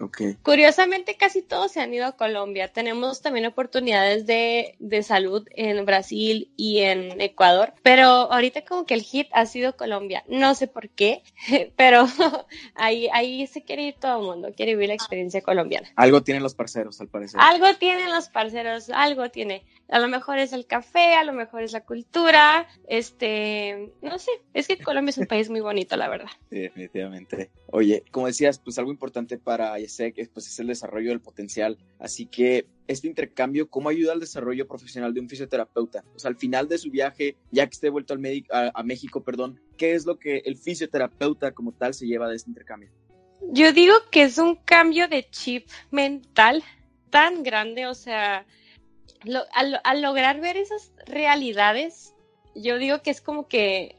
Curiosamente, 0.44 1.16
casi 1.16 1.42
todos 1.42 1.72
se 1.72 1.82
han 1.82 1.94
ido 1.94 2.06
a 2.06 2.14
Colombia. 2.18 2.68
Tenemos 2.70 3.22
también 3.22 3.46
oportunidades 3.46 4.26
de, 4.26 4.76
de 4.80 5.04
salud 5.04 5.48
en 5.56 5.86
Brasil 5.86 6.52
y 6.58 6.80
en 6.80 7.20
Ecuador, 7.22 7.74
pero 7.84 8.06
ahorita 8.32 8.66
como 8.66 8.86
que 8.86 8.94
el 8.94 9.02
hit 9.04 9.28
ha 9.32 9.46
sido 9.46 9.76
Colombia. 9.76 10.24
No 10.28 10.56
sé 10.56 10.68
por 10.68 10.90
qué, 10.90 11.24
pero 11.76 12.06
ahí, 12.76 13.10
ahí 13.14 13.48
se 13.48 13.64
quiere 13.64 13.84
ir 13.84 13.96
todo 14.00 14.20
el 14.20 14.26
mundo, 14.26 14.54
quiere 14.56 14.74
vivir 14.74 14.90
la 14.90 14.96
experiencia 14.96 15.42
colombiana. 15.42 15.90
Algo 15.96 16.22
tienen 16.24 16.44
los 16.44 16.56
parceros, 16.56 17.00
al 17.02 17.08
parecer. 17.10 17.40
Algo 17.42 17.74
tienen 17.76 18.10
los 18.12 18.30
parceros, 18.30 18.90
algo 18.90 19.30
tiene. 19.30 19.64
A 19.90 20.00
lo 20.00 20.08
mejor 20.08 20.38
es 20.38 20.54
el 20.54 20.68
café, 20.68 21.16
a 21.16 21.24
lo 21.24 21.34
mejor 21.34 21.64
es 21.64 21.72
la 21.72 21.84
cultura, 21.84 22.68
este, 22.88 23.92
no 24.02 24.20
sé, 24.20 24.32
es 24.54 24.68
que 24.68 24.78
Colombia 24.78 25.10
es 25.10 25.18
un 25.18 25.26
país 25.26 25.50
muy 25.50 25.62
bonito, 25.62 25.98
la 25.98 26.08
verdad. 26.08 26.30
Sí, 26.52 26.60
definitivamente. 26.60 27.50
Oye, 27.72 28.04
como 28.12 28.28
decías, 28.28 28.60
pues 28.60 28.78
algo 28.78 28.92
importante 28.92 29.40
para 29.40 29.80
ISEC 29.80 30.20
es, 30.20 30.30
pues, 30.30 30.48
es 30.48 30.60
el 30.60 30.68
desarrollo 30.68 31.10
del 31.10 31.22
potencial. 31.22 31.78
Así 31.98 32.28
que 32.28 32.68
este 32.88 33.08
intercambio, 33.08 33.70
¿cómo 33.70 33.90
ayuda 33.90 34.14
al 34.14 34.20
desarrollo 34.20 34.68
profesional 34.68 35.14
de 35.14 35.22
un 35.22 35.30
fisioterapeuta? 35.30 36.04
O 36.16 36.20
sea, 36.20 36.30
al 36.30 36.38
final 36.38 36.68
de 36.68 36.78
su 36.78 36.92
viaje, 36.92 37.36
ya 37.52 37.66
que 37.66 37.74
esté 37.74 37.90
vuelto 37.90 38.14
al 38.14 38.20
médico, 38.20 38.54
a, 38.54 38.72
a 38.74 38.84
México, 38.84 39.24
perdón, 39.24 39.60
¿qué 39.78 39.96
es 39.96 40.06
lo 40.06 40.20
que 40.20 40.44
el 40.46 40.58
fisioterapeuta 40.58 41.52
como 41.52 41.72
tal 41.72 41.96
se 41.96 42.06
lleva 42.06 42.30
de 42.30 42.36
este 42.36 42.50
intercambio? 42.50 42.92
Yo 43.52 43.74
digo 43.74 43.96
que 44.12 44.24
es 44.24 44.38
un 44.38 44.56
cambio 44.56 45.08
de 45.08 45.28
chip 45.30 45.68
mental 45.92 46.64
tan 47.10 47.42
grande, 47.42 47.88
o 47.88 47.96
sea, 47.96 48.46
al, 49.54 50.02
lograr 50.02 50.40
ver 50.40 50.58
esas 50.58 50.92
realidades, 51.06 52.14
yo 52.56 52.78
digo 52.78 53.02
que 53.02 53.12
es 53.12 53.22
como 53.22 53.48
que, 53.48 53.96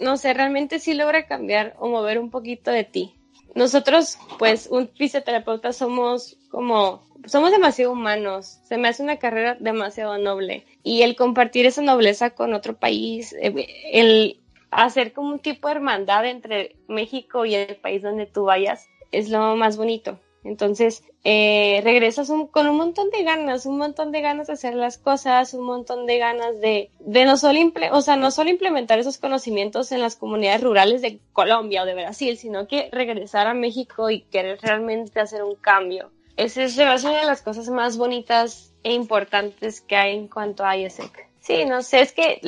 no 0.00 0.16
sé, 0.16 0.34
realmente 0.34 0.78
sí 0.78 0.94
logra 0.94 1.26
cambiar 1.26 1.74
o 1.78 1.88
mover 1.88 2.18
un 2.18 2.30
poquito 2.30 2.70
de 2.70 2.84
ti. 2.84 3.14
Nosotros, 3.54 4.18
pues, 4.38 4.66
un 4.70 4.88
fisioterapeuta 4.88 5.72
somos 5.72 6.38
como, 6.50 7.02
somos 7.26 7.50
demasiado 7.50 7.92
humanos, 7.92 8.58
se 8.64 8.78
me 8.78 8.88
hace 8.88 9.02
una 9.02 9.18
carrera 9.18 9.56
demasiado 9.60 10.16
noble 10.18 10.64
y 10.82 11.02
el 11.02 11.16
compartir 11.16 11.66
esa 11.66 11.82
nobleza 11.82 12.30
con 12.30 12.54
otro 12.54 12.76
país, 12.76 13.34
eh, 13.34 13.66
el 13.92 14.40
hacer 14.70 15.12
como 15.12 15.32
un 15.32 15.38
tipo 15.38 15.68
de 15.68 15.74
hermandad 15.74 16.26
entre 16.26 16.76
México 16.88 17.44
y 17.44 17.54
el 17.54 17.76
país 17.76 18.02
donde 18.02 18.26
tú 18.26 18.44
vayas 18.44 18.88
es 19.12 19.28
lo 19.28 19.54
más 19.56 19.76
bonito. 19.76 20.18
Entonces, 20.44 21.04
eh, 21.24 21.80
regresas 21.84 22.30
con 22.50 22.68
un 22.68 22.76
montón 22.76 23.10
de 23.10 23.22
ganas, 23.22 23.64
un 23.64 23.78
montón 23.78 24.10
de 24.10 24.20
ganas 24.20 24.48
de 24.48 24.54
hacer 24.54 24.74
las 24.74 24.98
cosas, 24.98 25.54
un 25.54 25.64
montón 25.64 26.06
de 26.06 26.18
ganas 26.18 26.60
de, 26.60 26.90
no 27.00 27.36
solo 27.36 27.60
o 27.92 28.00
sea, 28.00 28.16
no 28.16 28.30
solo 28.30 28.50
implementar 28.50 28.98
esos 28.98 29.18
conocimientos 29.18 29.92
en 29.92 30.00
las 30.00 30.16
comunidades 30.16 30.62
rurales 30.62 31.00
de 31.00 31.20
Colombia 31.32 31.82
o 31.82 31.86
de 31.86 31.94
Brasil, 31.94 32.36
sino 32.36 32.66
que 32.66 32.88
regresar 32.90 33.46
a 33.46 33.54
México 33.54 34.10
y 34.10 34.22
querer 34.22 34.58
realmente 34.60 35.20
hacer 35.20 35.44
un 35.44 35.54
cambio. 35.54 36.10
Esa 36.36 36.64
es, 36.64 36.78
hace 36.78 37.08
una 37.08 37.20
de 37.20 37.26
las 37.26 37.42
cosas 37.42 37.68
más 37.68 37.96
bonitas 37.96 38.72
e 38.82 38.92
importantes 38.92 39.80
que 39.80 39.96
hay 39.96 40.16
en 40.16 40.28
cuanto 40.28 40.64
a 40.64 40.76
ISEC. 40.76 41.28
Sí, 41.40 41.64
no 41.64 41.82
sé, 41.82 42.00
es 42.00 42.12
que 42.12 42.40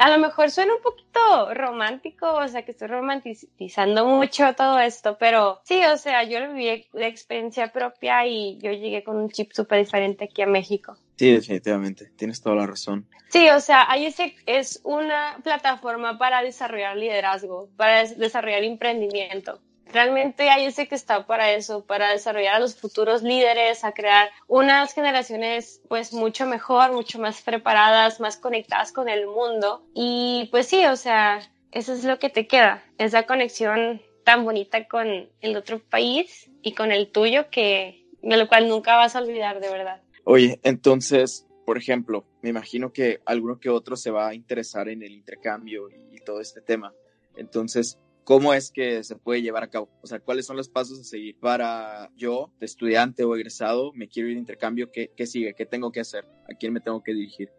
a 0.00 0.10
lo 0.10 0.18
mejor 0.18 0.50
suena 0.50 0.74
un 0.74 0.82
poquito 0.82 1.52
romántico, 1.54 2.32
o 2.34 2.48
sea, 2.48 2.62
que 2.64 2.72
estoy 2.72 2.88
romantizando 2.88 4.06
mucho 4.06 4.54
todo 4.54 4.80
esto, 4.80 5.16
pero 5.18 5.60
sí, 5.64 5.80
o 5.84 5.96
sea, 5.96 6.24
yo 6.24 6.40
lo 6.40 6.52
viví 6.52 6.86
de 6.92 7.06
experiencia 7.06 7.68
propia 7.72 8.26
y 8.26 8.58
yo 8.58 8.72
llegué 8.72 9.04
con 9.04 9.16
un 9.16 9.30
chip 9.30 9.52
súper 9.52 9.78
diferente 9.78 10.24
aquí 10.24 10.42
a 10.42 10.46
México. 10.46 10.96
Sí, 11.16 11.32
definitivamente. 11.32 12.10
Tienes 12.16 12.40
toda 12.40 12.56
la 12.56 12.66
razón. 12.66 13.06
Sí, 13.28 13.48
o 13.50 13.60
sea, 13.60 13.86
ISEC 13.96 14.34
es 14.46 14.80
una 14.84 15.38
plataforma 15.44 16.18
para 16.18 16.42
desarrollar 16.42 16.96
liderazgo, 16.96 17.68
para 17.76 18.00
des- 18.00 18.18
desarrollar 18.18 18.64
emprendimiento. 18.64 19.60
Realmente 19.92 20.48
ISEC 20.60 20.92
está 20.92 21.26
para 21.26 21.52
eso, 21.52 21.84
para 21.84 22.10
desarrollar 22.10 22.56
a 22.56 22.60
los 22.60 22.76
futuros 22.76 23.22
líderes, 23.22 23.84
a 23.84 23.92
crear 23.92 24.30
unas 24.46 24.94
generaciones 24.94 25.82
pues 25.88 26.12
mucho 26.12 26.46
mejor, 26.46 26.92
mucho 26.92 27.18
más 27.18 27.42
preparadas, 27.42 28.20
más 28.20 28.36
conectadas 28.36 28.92
con 28.92 29.08
el 29.08 29.26
mundo. 29.26 29.84
Y 29.94 30.48
pues 30.50 30.66
sí, 30.66 30.84
o 30.86 30.96
sea, 30.96 31.40
eso 31.72 31.92
es 31.92 32.04
lo 32.04 32.18
que 32.18 32.30
te 32.30 32.46
queda, 32.46 32.84
esa 32.98 33.24
conexión 33.24 34.00
tan 34.24 34.44
bonita 34.44 34.86
con 34.86 35.28
el 35.40 35.56
otro 35.56 35.80
país 35.80 36.50
y 36.62 36.74
con 36.74 36.92
el 36.92 37.10
tuyo 37.10 37.50
que 37.50 38.06
de 38.22 38.36
lo 38.36 38.48
cual 38.48 38.68
nunca 38.68 38.96
vas 38.96 39.16
a 39.16 39.20
olvidar 39.20 39.60
de 39.60 39.70
verdad. 39.70 40.02
Oye, 40.24 40.60
entonces, 40.62 41.46
por 41.64 41.78
ejemplo, 41.78 42.24
me 42.42 42.50
imagino 42.50 42.92
que 42.92 43.20
alguno 43.24 43.58
que 43.58 43.70
otro 43.70 43.96
se 43.96 44.10
va 44.10 44.28
a 44.28 44.34
interesar 44.34 44.88
en 44.88 45.02
el 45.02 45.12
intercambio 45.12 45.88
y 45.88 46.18
todo 46.20 46.40
este 46.40 46.60
tema. 46.60 46.92
Entonces, 47.36 47.98
¿cómo 48.30 48.54
es 48.54 48.70
que 48.70 49.02
se 49.02 49.16
puede 49.16 49.42
llevar 49.42 49.64
a 49.64 49.70
cabo? 49.70 49.88
O 50.02 50.06
sea, 50.06 50.20
¿cuáles 50.20 50.46
son 50.46 50.56
los 50.56 50.68
pasos 50.68 51.00
a 51.00 51.02
seguir 51.02 51.36
para 51.40 52.10
yo, 52.14 52.52
de 52.60 52.66
estudiante 52.66 53.24
o 53.24 53.34
egresado, 53.34 53.90
me 53.92 54.06
quiero 54.06 54.28
ir 54.28 54.36
de 54.36 54.40
intercambio? 54.42 54.92
¿Qué, 54.92 55.10
qué 55.16 55.26
sigue? 55.26 55.52
¿Qué 55.54 55.66
tengo 55.66 55.90
que 55.90 55.98
hacer? 55.98 56.24
¿A 56.48 56.56
quién 56.56 56.72
me 56.72 56.78
tengo 56.78 57.02
que 57.02 57.12
dirigir? 57.12 57.50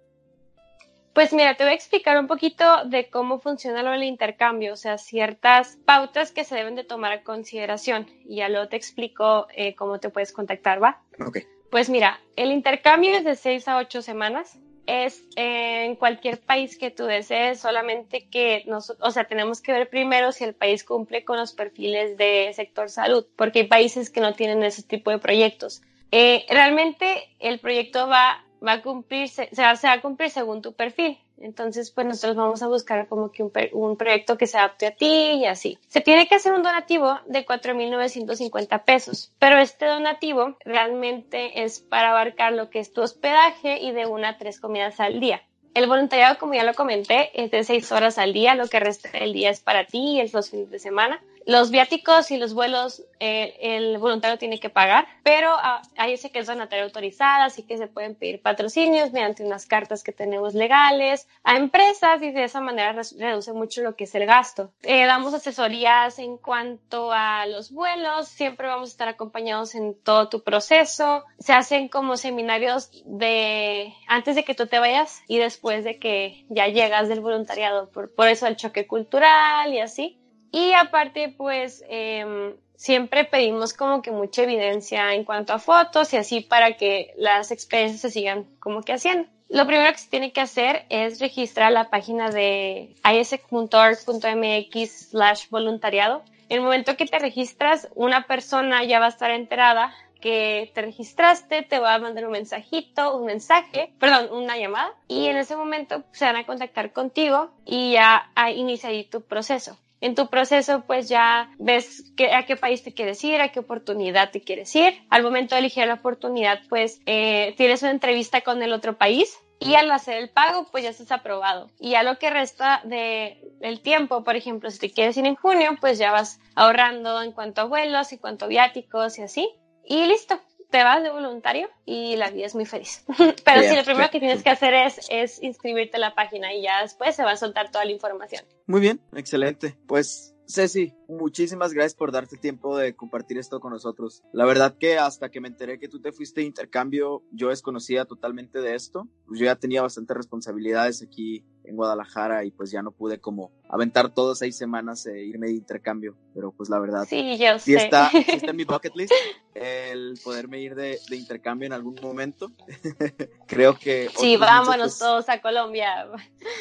Pues 1.11 1.33
mira, 1.33 1.57
te 1.57 1.65
voy 1.65 1.73
a 1.73 1.75
explicar 1.75 2.17
un 2.17 2.27
poquito 2.27 2.85
de 2.85 3.09
cómo 3.09 3.39
funciona 3.39 3.83
lo 3.83 3.91
del 3.91 4.03
intercambio, 4.03 4.71
o 4.71 4.77
sea, 4.77 4.97
ciertas 4.97 5.77
pautas 5.83 6.31
que 6.31 6.45
se 6.45 6.55
deben 6.55 6.75
de 6.75 6.85
tomar 6.85 7.11
a 7.11 7.23
consideración 7.23 8.07
y 8.23 8.37
ya 8.37 8.47
luego 8.47 8.69
te 8.69 8.77
explico 8.77 9.47
eh, 9.53 9.75
cómo 9.75 9.99
te 9.99 10.09
puedes 10.09 10.31
contactar, 10.31 10.81
¿va? 10.81 11.03
Ok. 11.19 11.39
Pues 11.69 11.89
mira, 11.89 12.21
el 12.37 12.49
intercambio 12.53 13.17
es 13.17 13.25
de 13.25 13.35
seis 13.35 13.67
a 13.67 13.75
ocho 13.75 14.01
semanas. 14.01 14.57
Es 14.85 15.23
en 15.35 15.95
cualquier 15.95 16.39
país 16.39 16.77
que 16.77 16.91
tú 16.91 17.05
desees, 17.05 17.59
solamente 17.59 18.27
que 18.29 18.63
nos, 18.67 18.95
o 18.99 19.11
sea, 19.11 19.25
tenemos 19.25 19.61
que 19.61 19.71
ver 19.71 19.89
primero 19.89 20.31
si 20.31 20.43
el 20.43 20.53
país 20.53 20.83
cumple 20.83 21.23
con 21.23 21.37
los 21.37 21.53
perfiles 21.53 22.17
de 22.17 22.51
sector 22.53 22.89
salud, 22.89 23.25
porque 23.35 23.59
hay 23.59 23.67
países 23.67 24.09
que 24.09 24.21
no 24.21 24.33
tienen 24.33 24.63
ese 24.63 24.83
tipo 24.83 25.11
de 25.11 25.19
proyectos. 25.19 25.81
Eh, 26.11 26.45
realmente 26.49 27.29
el 27.39 27.59
proyecto 27.59 28.07
va, 28.07 28.43
va 28.65 28.73
a 28.73 28.81
cumplirse, 28.81 29.49
se 29.51 29.61
va, 29.61 29.75
se 29.75 29.87
va 29.87 29.93
a 29.93 30.01
cumplir 30.01 30.29
según 30.29 30.61
tu 30.61 30.73
perfil. 30.73 31.17
Entonces, 31.41 31.91
pues 31.91 32.07
nosotros 32.07 32.35
vamos 32.35 32.61
a 32.61 32.67
buscar 32.67 33.07
como 33.07 33.31
que 33.31 33.43
un, 33.73 33.97
proyecto 33.97 34.37
que 34.37 34.47
se 34.47 34.57
adapte 34.57 34.87
a 34.87 34.95
ti 34.95 35.05
y 35.05 35.45
así. 35.45 35.77
Se 35.87 36.01
tiene 36.01 36.27
que 36.27 36.35
hacer 36.35 36.53
un 36.53 36.63
donativo 36.63 37.19
de 37.27 37.45
4.950 37.45 38.83
pesos, 38.83 39.31
pero 39.39 39.57
este 39.57 39.85
donativo 39.85 40.55
realmente 40.63 41.63
es 41.63 41.79
para 41.79 42.11
abarcar 42.11 42.53
lo 42.53 42.69
que 42.69 42.79
es 42.79 42.93
tu 42.93 43.01
hospedaje 43.01 43.79
y 43.79 43.91
de 43.91 44.05
una 44.05 44.29
a 44.29 44.37
tres 44.37 44.59
comidas 44.59 44.99
al 44.99 45.19
día. 45.19 45.41
El 45.73 45.87
voluntariado, 45.87 46.37
como 46.37 46.53
ya 46.53 46.63
lo 46.63 46.73
comenté, 46.73 47.31
es 47.33 47.49
de 47.49 47.63
seis 47.63 47.91
horas 47.91 48.17
al 48.17 48.33
día, 48.33 48.55
lo 48.55 48.67
que 48.67 48.79
resta 48.79 49.09
del 49.11 49.31
día 49.31 49.49
es 49.49 49.61
para 49.61 49.85
ti 49.85 50.17
y 50.17 50.19
es 50.19 50.33
los 50.33 50.49
fines 50.49 50.69
de 50.69 50.79
semana. 50.79 51.21
Los 51.45 51.71
viáticos 51.71 52.31
y 52.31 52.37
los 52.37 52.53
vuelos 52.53 53.03
eh, 53.19 53.55
el 53.61 53.97
voluntario 53.97 54.37
tiene 54.37 54.59
que 54.59 54.69
pagar, 54.69 55.07
pero 55.23 55.51
ah, 55.51 55.81
hay 55.97 56.13
ese 56.13 56.31
que 56.31 56.39
es 56.39 56.47
donataria 56.47 56.83
autorizada, 56.83 57.45
así 57.45 57.63
que 57.63 57.77
se 57.77 57.87
pueden 57.87 58.15
pedir 58.15 58.41
patrocinios 58.41 59.11
mediante 59.11 59.45
unas 59.45 59.65
cartas 59.65 60.03
que 60.03 60.11
tenemos 60.11 60.53
legales 60.53 61.27
a 61.43 61.57
empresas 61.57 62.21
y 62.21 62.31
de 62.31 62.43
esa 62.43 62.61
manera 62.61 62.99
reduce 63.17 63.53
mucho 63.53 63.81
lo 63.81 63.95
que 63.95 64.05
es 64.05 64.15
el 64.15 64.25
gasto. 64.25 64.71
Eh, 64.83 65.05
damos 65.05 65.33
asesorías 65.33 66.19
en 66.19 66.37
cuanto 66.37 67.11
a 67.11 67.45
los 67.45 67.71
vuelos, 67.71 68.27
siempre 68.27 68.67
vamos 68.67 68.89
a 68.89 68.91
estar 68.91 69.07
acompañados 69.07 69.75
en 69.75 69.95
todo 70.01 70.29
tu 70.29 70.43
proceso. 70.43 71.23
Se 71.39 71.53
hacen 71.53 71.89
como 71.89 72.17
seminarios 72.17 72.89
de 73.05 73.93
antes 74.07 74.35
de 74.35 74.43
que 74.43 74.55
tú 74.55 74.67
te 74.67 74.79
vayas 74.79 75.21
y 75.27 75.37
después 75.37 75.83
de 75.83 75.99
que 75.99 76.45
ya 76.49 76.67
llegas 76.67 77.07
del 77.07 77.21
voluntariado, 77.21 77.89
por, 77.89 78.13
por 78.13 78.27
eso 78.27 78.47
el 78.47 78.55
choque 78.55 78.87
cultural 78.87 79.73
y 79.73 79.79
así. 79.79 80.20
Y 80.51 80.73
aparte, 80.73 81.33
pues, 81.37 81.83
eh, 81.89 82.55
siempre 82.81 83.25
pedimos 83.25 83.73
como 83.73 84.01
que 84.01 84.11
mucha 84.11 84.41
evidencia 84.41 85.13
en 85.13 85.23
cuanto 85.23 85.53
a 85.53 85.59
fotos 85.59 86.11
y 86.13 86.17
así 86.17 86.41
para 86.41 86.77
que 86.77 87.13
las 87.15 87.51
experiencias 87.51 88.01
se 88.01 88.09
sigan 88.09 88.45
como 88.59 88.81
que 88.81 88.93
haciendo. 88.93 89.29
Lo 89.49 89.67
primero 89.67 89.91
que 89.91 89.99
se 89.99 90.09
tiene 90.09 90.31
que 90.31 90.41
hacer 90.41 90.85
es 90.89 91.19
registrar 91.19 91.71
la 91.71 91.89
página 91.89 92.31
de 92.31 92.95
isec.org.mx 93.03 94.91
slash 95.09 95.49
voluntariado. 95.49 96.23
En 96.49 96.57
el 96.57 96.63
momento 96.63 96.97
que 96.97 97.05
te 97.05 97.19
registras, 97.19 97.87
una 97.93 98.25
persona 98.25 98.83
ya 98.83 98.99
va 98.99 99.05
a 99.05 99.09
estar 99.09 99.29
enterada 99.29 99.93
que 100.19 100.71
te 100.73 100.81
registraste, 100.81 101.61
te 101.61 101.79
va 101.79 101.93
a 101.95 101.99
mandar 101.99 102.25
un 102.25 102.31
mensajito, 102.31 103.15
un 103.15 103.25
mensaje, 103.25 103.93
perdón, 103.99 104.29
una 104.31 104.57
llamada, 104.57 104.93
y 105.07 105.27
en 105.27 105.37
ese 105.37 105.55
momento 105.55 106.03
se 106.13 106.25
van 106.25 106.35
a 106.35 106.45
contactar 106.45 106.93
contigo 106.93 107.51
y 107.65 107.93
ya 107.93 108.31
inicia 108.55 108.89
ahí 108.89 109.03
tu 109.03 109.21
proceso 109.21 109.77
en 110.01 110.15
tu 110.15 110.27
proceso 110.27 110.83
pues 110.85 111.07
ya 111.07 111.49
ves 111.59 112.11
a 112.33 112.45
qué 112.45 112.57
país 112.57 112.83
te 112.83 112.93
quieres 112.93 113.23
ir, 113.23 113.39
a 113.39 113.49
qué 113.49 113.59
oportunidad 113.59 114.31
te 114.31 114.41
quieres 114.41 114.75
ir. 114.75 114.93
Al 115.09 115.23
momento 115.23 115.55
de 115.55 115.59
elegir 115.59 115.87
la 115.87 115.95
oportunidad 115.95 116.59
pues 116.67 116.99
eh, 117.05 117.53
tienes 117.57 117.81
una 117.83 117.91
entrevista 117.91 118.41
con 118.41 118.61
el 118.61 118.73
otro 118.73 118.97
país 118.97 119.37
y 119.59 119.75
al 119.75 119.91
hacer 119.91 120.17
el 120.17 120.29
pago 120.29 120.67
pues 120.71 120.83
ya 120.83 120.89
estás 120.89 121.11
aprobado. 121.11 121.69
Y 121.79 121.93
a 121.93 122.03
lo 122.03 122.17
que 122.17 122.31
resta 122.31 122.81
de 122.83 123.37
tiempo, 123.83 124.23
por 124.23 124.35
ejemplo, 124.35 124.71
si 124.71 124.79
te 124.79 124.91
quieres 124.91 125.15
ir 125.17 125.25
en 125.25 125.35
junio 125.35 125.77
pues 125.79 125.99
ya 125.99 126.11
vas 126.11 126.39
ahorrando 126.55 127.21
en 127.21 127.31
cuanto 127.31 127.61
a 127.61 127.65
vuelos, 127.65 128.11
en 128.11 128.17
cuanto 128.17 128.45
a 128.45 128.47
viáticos 128.47 129.19
y 129.19 129.21
así. 129.21 129.49
Y 129.85 130.05
listo, 130.05 130.39
te 130.71 130.83
vas 130.83 131.03
de 131.03 131.11
voluntario 131.11 131.69
y 131.85 132.15
la 132.15 132.31
vida 132.31 132.47
es 132.47 132.55
muy 132.55 132.65
feliz. 132.65 133.03
Pero 133.45 133.61
sí, 133.61 133.75
lo 133.75 133.83
primero 133.83 134.09
que 134.09 134.19
tienes 134.19 134.41
que 134.41 134.49
hacer 134.49 134.73
es, 134.73 135.05
es 135.09 135.43
inscribirte 135.43 135.97
en 135.97 136.01
la 136.01 136.15
página 136.15 136.53
y 136.53 136.63
ya 136.63 136.81
después 136.81 137.15
se 137.15 137.23
va 137.23 137.31
a 137.31 137.37
soltar 137.37 137.69
toda 137.69 137.85
la 137.85 137.91
información. 137.91 138.43
Muy 138.65 138.81
bien, 138.81 138.99
excelente. 139.13 139.75
Pues 139.85 140.30
Ceci, 140.51 140.93
muchísimas 141.07 141.71
gracias 141.71 141.95
por 141.95 142.11
darte 142.11 142.35
tiempo 142.35 142.77
de 142.77 142.93
compartir 142.93 143.37
esto 143.37 143.61
con 143.61 143.71
nosotros. 143.71 144.21
La 144.33 144.43
verdad 144.43 144.75
que 144.77 144.97
hasta 144.97 145.29
que 145.29 145.39
me 145.39 145.47
enteré 145.47 145.79
que 145.79 145.87
tú 145.87 146.01
te 146.01 146.11
fuiste 146.11 146.41
de 146.41 146.47
intercambio, 146.47 147.23
yo 147.31 147.49
desconocía 147.49 148.03
totalmente 148.03 148.59
de 148.59 148.75
esto. 148.75 149.07
Pues 149.27 149.39
yo 149.39 149.45
ya 149.45 149.55
tenía 149.55 149.81
bastantes 149.81 150.17
responsabilidades 150.17 151.01
aquí 151.01 151.45
en 151.63 151.77
Guadalajara 151.77 152.43
y 152.43 152.51
pues 152.51 152.69
ya 152.69 152.81
no 152.81 152.91
pude 152.91 153.21
como 153.21 153.51
aventar 153.69 154.13
todas 154.13 154.39
seis 154.39 154.57
semanas 154.57 155.05
e 155.05 155.23
irme 155.23 155.47
de 155.47 155.53
intercambio. 155.53 156.17
Pero 156.33 156.51
pues 156.51 156.69
la 156.69 156.79
verdad, 156.79 157.05
sí, 157.07 157.37
yo 157.37 157.57
sí 157.57 157.75
Está, 157.75 158.09
sí 158.09 158.25
está 158.27 158.51
en 158.51 158.57
mi 158.57 158.63
bucket 158.65 158.93
list 158.95 159.13
el 159.53 160.19
poderme 160.21 160.59
ir 160.59 160.75
de, 160.75 160.99
de 161.09 161.15
intercambio 161.15 161.67
en 161.67 161.73
algún 161.73 161.95
momento. 162.01 162.51
Creo 163.47 163.77
que... 163.77 164.09
Sí, 164.17 164.35
vámonos 164.35 164.99
todos 164.99 165.29
a 165.29 165.41
Colombia. 165.41 166.09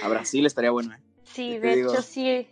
A 0.05 0.09
Brasil 0.09 0.47
estaría 0.47 0.71
bueno. 0.71 0.95
¿eh? 0.95 1.01
Sí, 1.25 1.59
de 1.59 1.81
hecho 1.81 2.03
sí 2.03 2.47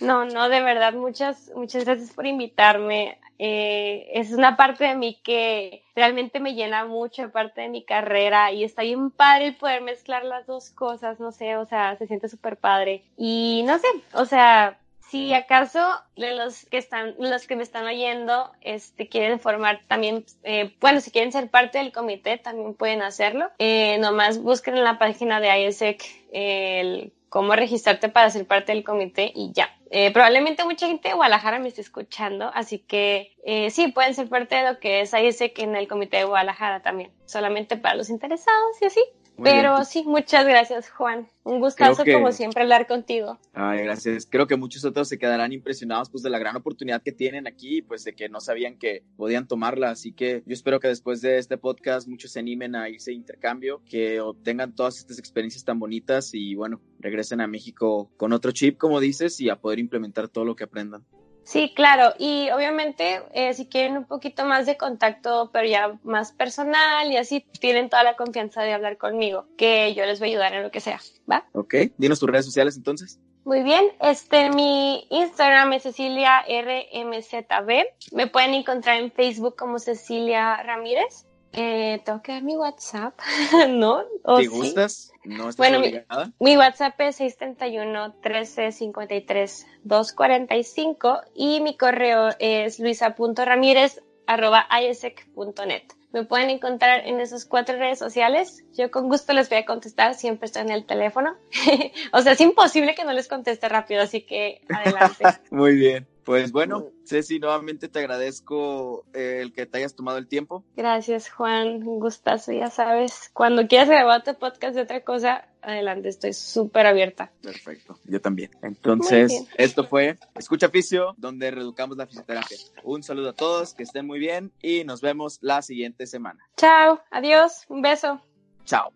no, 0.00 0.24
no, 0.24 0.48
de 0.48 0.60
verdad, 0.60 0.94
muchas, 0.94 1.50
muchas 1.54 1.84
gracias 1.84 2.12
por 2.12 2.26
invitarme. 2.26 3.18
Eh, 3.38 4.08
es 4.14 4.32
una 4.32 4.56
parte 4.56 4.84
de 4.84 4.94
mí 4.94 5.18
que 5.22 5.82
realmente 5.96 6.38
me 6.38 6.54
llena 6.54 6.84
mucho, 6.84 7.30
parte 7.30 7.62
de 7.62 7.68
mi 7.68 7.84
carrera, 7.84 8.52
y 8.52 8.62
está 8.62 8.82
bien 8.82 9.10
padre 9.10 9.48
el 9.48 9.56
poder 9.56 9.82
mezclar 9.82 10.24
las 10.24 10.46
dos 10.46 10.70
cosas, 10.70 11.18
no 11.18 11.32
sé, 11.32 11.56
o 11.56 11.66
sea, 11.66 11.96
se 11.96 12.06
siente 12.06 12.28
súper 12.28 12.56
padre. 12.56 13.04
Y 13.16 13.64
no 13.66 13.78
sé, 13.78 13.88
o 14.14 14.24
sea, 14.26 14.78
si 15.12 15.34
acaso 15.34 15.80
los 16.16 16.64
que 16.66 16.78
están, 16.78 17.14
los 17.18 17.46
que 17.46 17.56
me 17.56 17.62
están 17.62 17.84
oyendo, 17.84 18.50
este, 18.60 19.08
quieren 19.08 19.40
formar 19.40 19.80
también, 19.86 20.24
eh, 20.42 20.74
bueno, 20.80 21.00
si 21.00 21.10
quieren 21.10 21.32
ser 21.32 21.50
parte 21.50 21.78
del 21.78 21.92
comité, 21.92 22.38
también 22.38 22.74
pueden 22.74 23.02
hacerlo. 23.02 23.50
Eh, 23.58 23.98
nomás 23.98 24.40
busquen 24.40 24.76
en 24.76 24.84
la 24.84 24.98
página 24.98 25.40
de 25.40 25.66
ISEC 25.66 26.02
el 26.32 27.12
cómo 27.32 27.56
registrarte 27.56 28.10
para 28.10 28.28
ser 28.28 28.46
parte 28.46 28.72
del 28.72 28.84
comité 28.84 29.32
y 29.34 29.52
ya. 29.54 29.70
Eh, 29.90 30.12
probablemente 30.12 30.64
mucha 30.64 30.86
gente 30.86 31.08
de 31.08 31.14
Guadalajara 31.14 31.60
me 31.60 31.68
esté 31.68 31.80
escuchando, 31.80 32.50
así 32.52 32.78
que 32.78 33.34
eh, 33.42 33.70
sí, 33.70 33.88
pueden 33.88 34.14
ser 34.14 34.28
parte 34.28 34.56
de 34.56 34.70
lo 34.70 34.78
que 34.78 35.00
es 35.00 35.14
ISEC 35.14 35.58
en 35.60 35.74
el 35.74 35.88
comité 35.88 36.18
de 36.18 36.24
Guadalajara 36.24 36.82
también, 36.82 37.10
solamente 37.24 37.78
para 37.78 37.94
los 37.94 38.10
interesados 38.10 38.82
y 38.82 38.84
así. 38.84 39.00
Pero 39.42 39.84
sí, 39.84 40.04
muchas 40.04 40.46
gracias, 40.46 40.90
Juan. 40.90 41.28
Un 41.44 41.60
gustazo, 41.60 42.04
como 42.04 42.32
siempre, 42.32 42.62
hablar 42.62 42.86
contigo. 42.86 43.38
Ay, 43.52 43.82
gracias. 43.82 44.26
Creo 44.26 44.46
que 44.46 44.56
muchos 44.56 44.84
otros 44.84 45.08
se 45.08 45.18
quedarán 45.18 45.52
impresionados 45.52 46.10
pues, 46.10 46.22
de 46.22 46.30
la 46.30 46.38
gran 46.38 46.56
oportunidad 46.56 47.02
que 47.02 47.12
tienen 47.12 47.46
aquí, 47.46 47.82
pues 47.82 48.04
de 48.04 48.14
que 48.14 48.28
no 48.28 48.40
sabían 48.40 48.78
que 48.78 49.02
podían 49.16 49.48
tomarla. 49.48 49.90
Así 49.90 50.12
que 50.12 50.42
yo 50.46 50.52
espero 50.52 50.80
que 50.80 50.88
después 50.88 51.20
de 51.20 51.38
este 51.38 51.58
podcast 51.58 52.06
muchos 52.08 52.32
se 52.32 52.40
animen 52.40 52.76
a 52.76 52.88
irse 52.88 53.12
intercambio, 53.12 53.82
que 53.88 54.20
obtengan 54.20 54.74
todas 54.74 54.98
estas 54.98 55.18
experiencias 55.18 55.64
tan 55.64 55.78
bonitas 55.78 56.30
y, 56.34 56.54
bueno, 56.54 56.80
regresen 57.00 57.40
a 57.40 57.46
México 57.46 58.10
con 58.16 58.32
otro 58.32 58.52
chip, 58.52 58.78
como 58.78 59.00
dices, 59.00 59.40
y 59.40 59.50
a 59.50 59.56
poder 59.56 59.78
implementar 59.78 60.28
todo 60.28 60.44
lo 60.44 60.54
que 60.54 60.64
aprendan. 60.64 61.04
Sí, 61.44 61.72
claro, 61.74 62.14
y 62.18 62.50
obviamente 62.50 63.22
eh, 63.32 63.52
si 63.54 63.66
quieren 63.66 63.96
un 63.96 64.04
poquito 64.04 64.44
más 64.44 64.66
de 64.66 64.76
contacto, 64.76 65.50
pero 65.52 65.66
ya 65.66 65.98
más 66.04 66.32
personal 66.32 67.10
y 67.10 67.16
así, 67.16 67.44
tienen 67.60 67.90
toda 67.90 68.04
la 68.04 68.16
confianza 68.16 68.62
de 68.62 68.72
hablar 68.72 68.96
conmigo, 68.96 69.46
que 69.56 69.94
yo 69.94 70.06
les 70.06 70.20
voy 70.20 70.28
a 70.28 70.32
ayudar 70.32 70.54
en 70.54 70.62
lo 70.62 70.70
que 70.70 70.80
sea, 70.80 71.00
¿va? 71.30 71.44
Ok, 71.52 71.74
dinos 71.98 72.20
tus 72.20 72.30
redes 72.30 72.46
sociales 72.46 72.76
entonces. 72.76 73.18
Muy 73.44 73.62
bien, 73.64 73.84
este, 74.00 74.50
mi 74.50 75.06
Instagram 75.10 75.72
es 75.72 75.82
Cecilia 75.82 76.44
RMZB, 76.48 77.86
me 78.12 78.28
pueden 78.28 78.54
encontrar 78.54 79.00
en 79.00 79.10
Facebook 79.10 79.56
como 79.56 79.80
Cecilia 79.80 80.62
Ramírez. 80.62 81.26
Eh, 81.52 82.00
tengo 82.04 82.22
que 82.22 82.32
dar 82.32 82.42
mi 82.42 82.56
WhatsApp, 82.56 83.18
¿no? 83.68 84.04
¿Te 84.38 84.46
gustas? 84.46 85.12
No 85.24 85.50
estás 85.50 85.56
bueno, 85.56 85.78
mi, 85.78 85.92
mi, 86.40 86.56
WhatsApp 86.56 86.98
es 87.00 87.16
631 87.16 88.14
13 88.22 88.72
53 88.72 89.66
245 89.84 91.20
y 91.34 91.60
mi 91.60 91.76
correo 91.76 92.30
es 92.38 92.80
luisa.ramírez 92.80 94.02
arroba 94.26 94.66
isec.net. 94.80 95.82
Me 96.12 96.24
pueden 96.24 96.50
encontrar 96.50 97.06
en 97.06 97.20
esas 97.20 97.46
cuatro 97.46 97.78
redes 97.78 97.98
sociales. 97.98 98.64
Yo 98.76 98.90
con 98.90 99.08
gusto 99.08 99.32
les 99.32 99.48
voy 99.48 99.58
a 99.58 99.64
contestar, 99.64 100.14
siempre 100.14 100.46
estoy 100.46 100.62
en 100.62 100.70
el 100.70 100.84
teléfono. 100.84 101.36
o 102.12 102.20
sea, 102.20 102.32
es 102.32 102.40
imposible 102.40 102.94
que 102.94 103.04
no 103.04 103.12
les 103.12 103.28
conteste 103.28 103.68
rápido, 103.68 104.02
así 104.02 104.22
que 104.22 104.60
adelante. 104.68 105.24
Muy 105.50 105.74
bien. 105.74 106.06
Pues 106.24 106.52
bueno, 106.52 106.90
Ceci, 107.04 107.38
nuevamente 107.38 107.88
te 107.88 107.98
agradezco 107.98 109.04
eh, 109.12 109.40
el 109.42 109.52
que 109.52 109.66
te 109.66 109.78
hayas 109.78 109.94
tomado 109.94 110.18
el 110.18 110.28
tiempo. 110.28 110.64
Gracias, 110.76 111.30
Juan. 111.30 111.86
Un 111.86 112.00
gustazo, 112.00 112.52
ya 112.52 112.70
sabes. 112.70 113.30
Cuando 113.32 113.66
quieras 113.66 113.88
grabar 113.88 114.22
tu 114.22 114.34
podcast 114.38 114.74
de 114.74 114.82
otra 114.82 115.02
cosa, 115.02 115.48
adelante, 115.62 116.08
estoy 116.08 116.32
súper 116.32 116.86
abierta. 116.86 117.32
Perfecto, 117.42 117.98
yo 118.04 118.20
también. 118.20 118.50
Entonces, 118.62 119.46
esto 119.56 119.84
fue 119.84 120.18
Escucha 120.36 120.68
Fisio, 120.68 121.14
donde 121.16 121.50
reeducamos 121.50 121.96
la 121.96 122.06
fisioterapia. 122.06 122.56
Un 122.84 123.02
saludo 123.02 123.30
a 123.30 123.34
todos, 123.34 123.74
que 123.74 123.82
estén 123.82 124.06
muy 124.06 124.18
bien 124.18 124.52
y 124.62 124.84
nos 124.84 125.00
vemos 125.00 125.38
la 125.40 125.62
siguiente 125.62 126.06
semana. 126.06 126.44
Chao, 126.56 127.00
adiós, 127.10 127.64
un 127.68 127.82
beso. 127.82 128.20
Chao. 128.64 128.92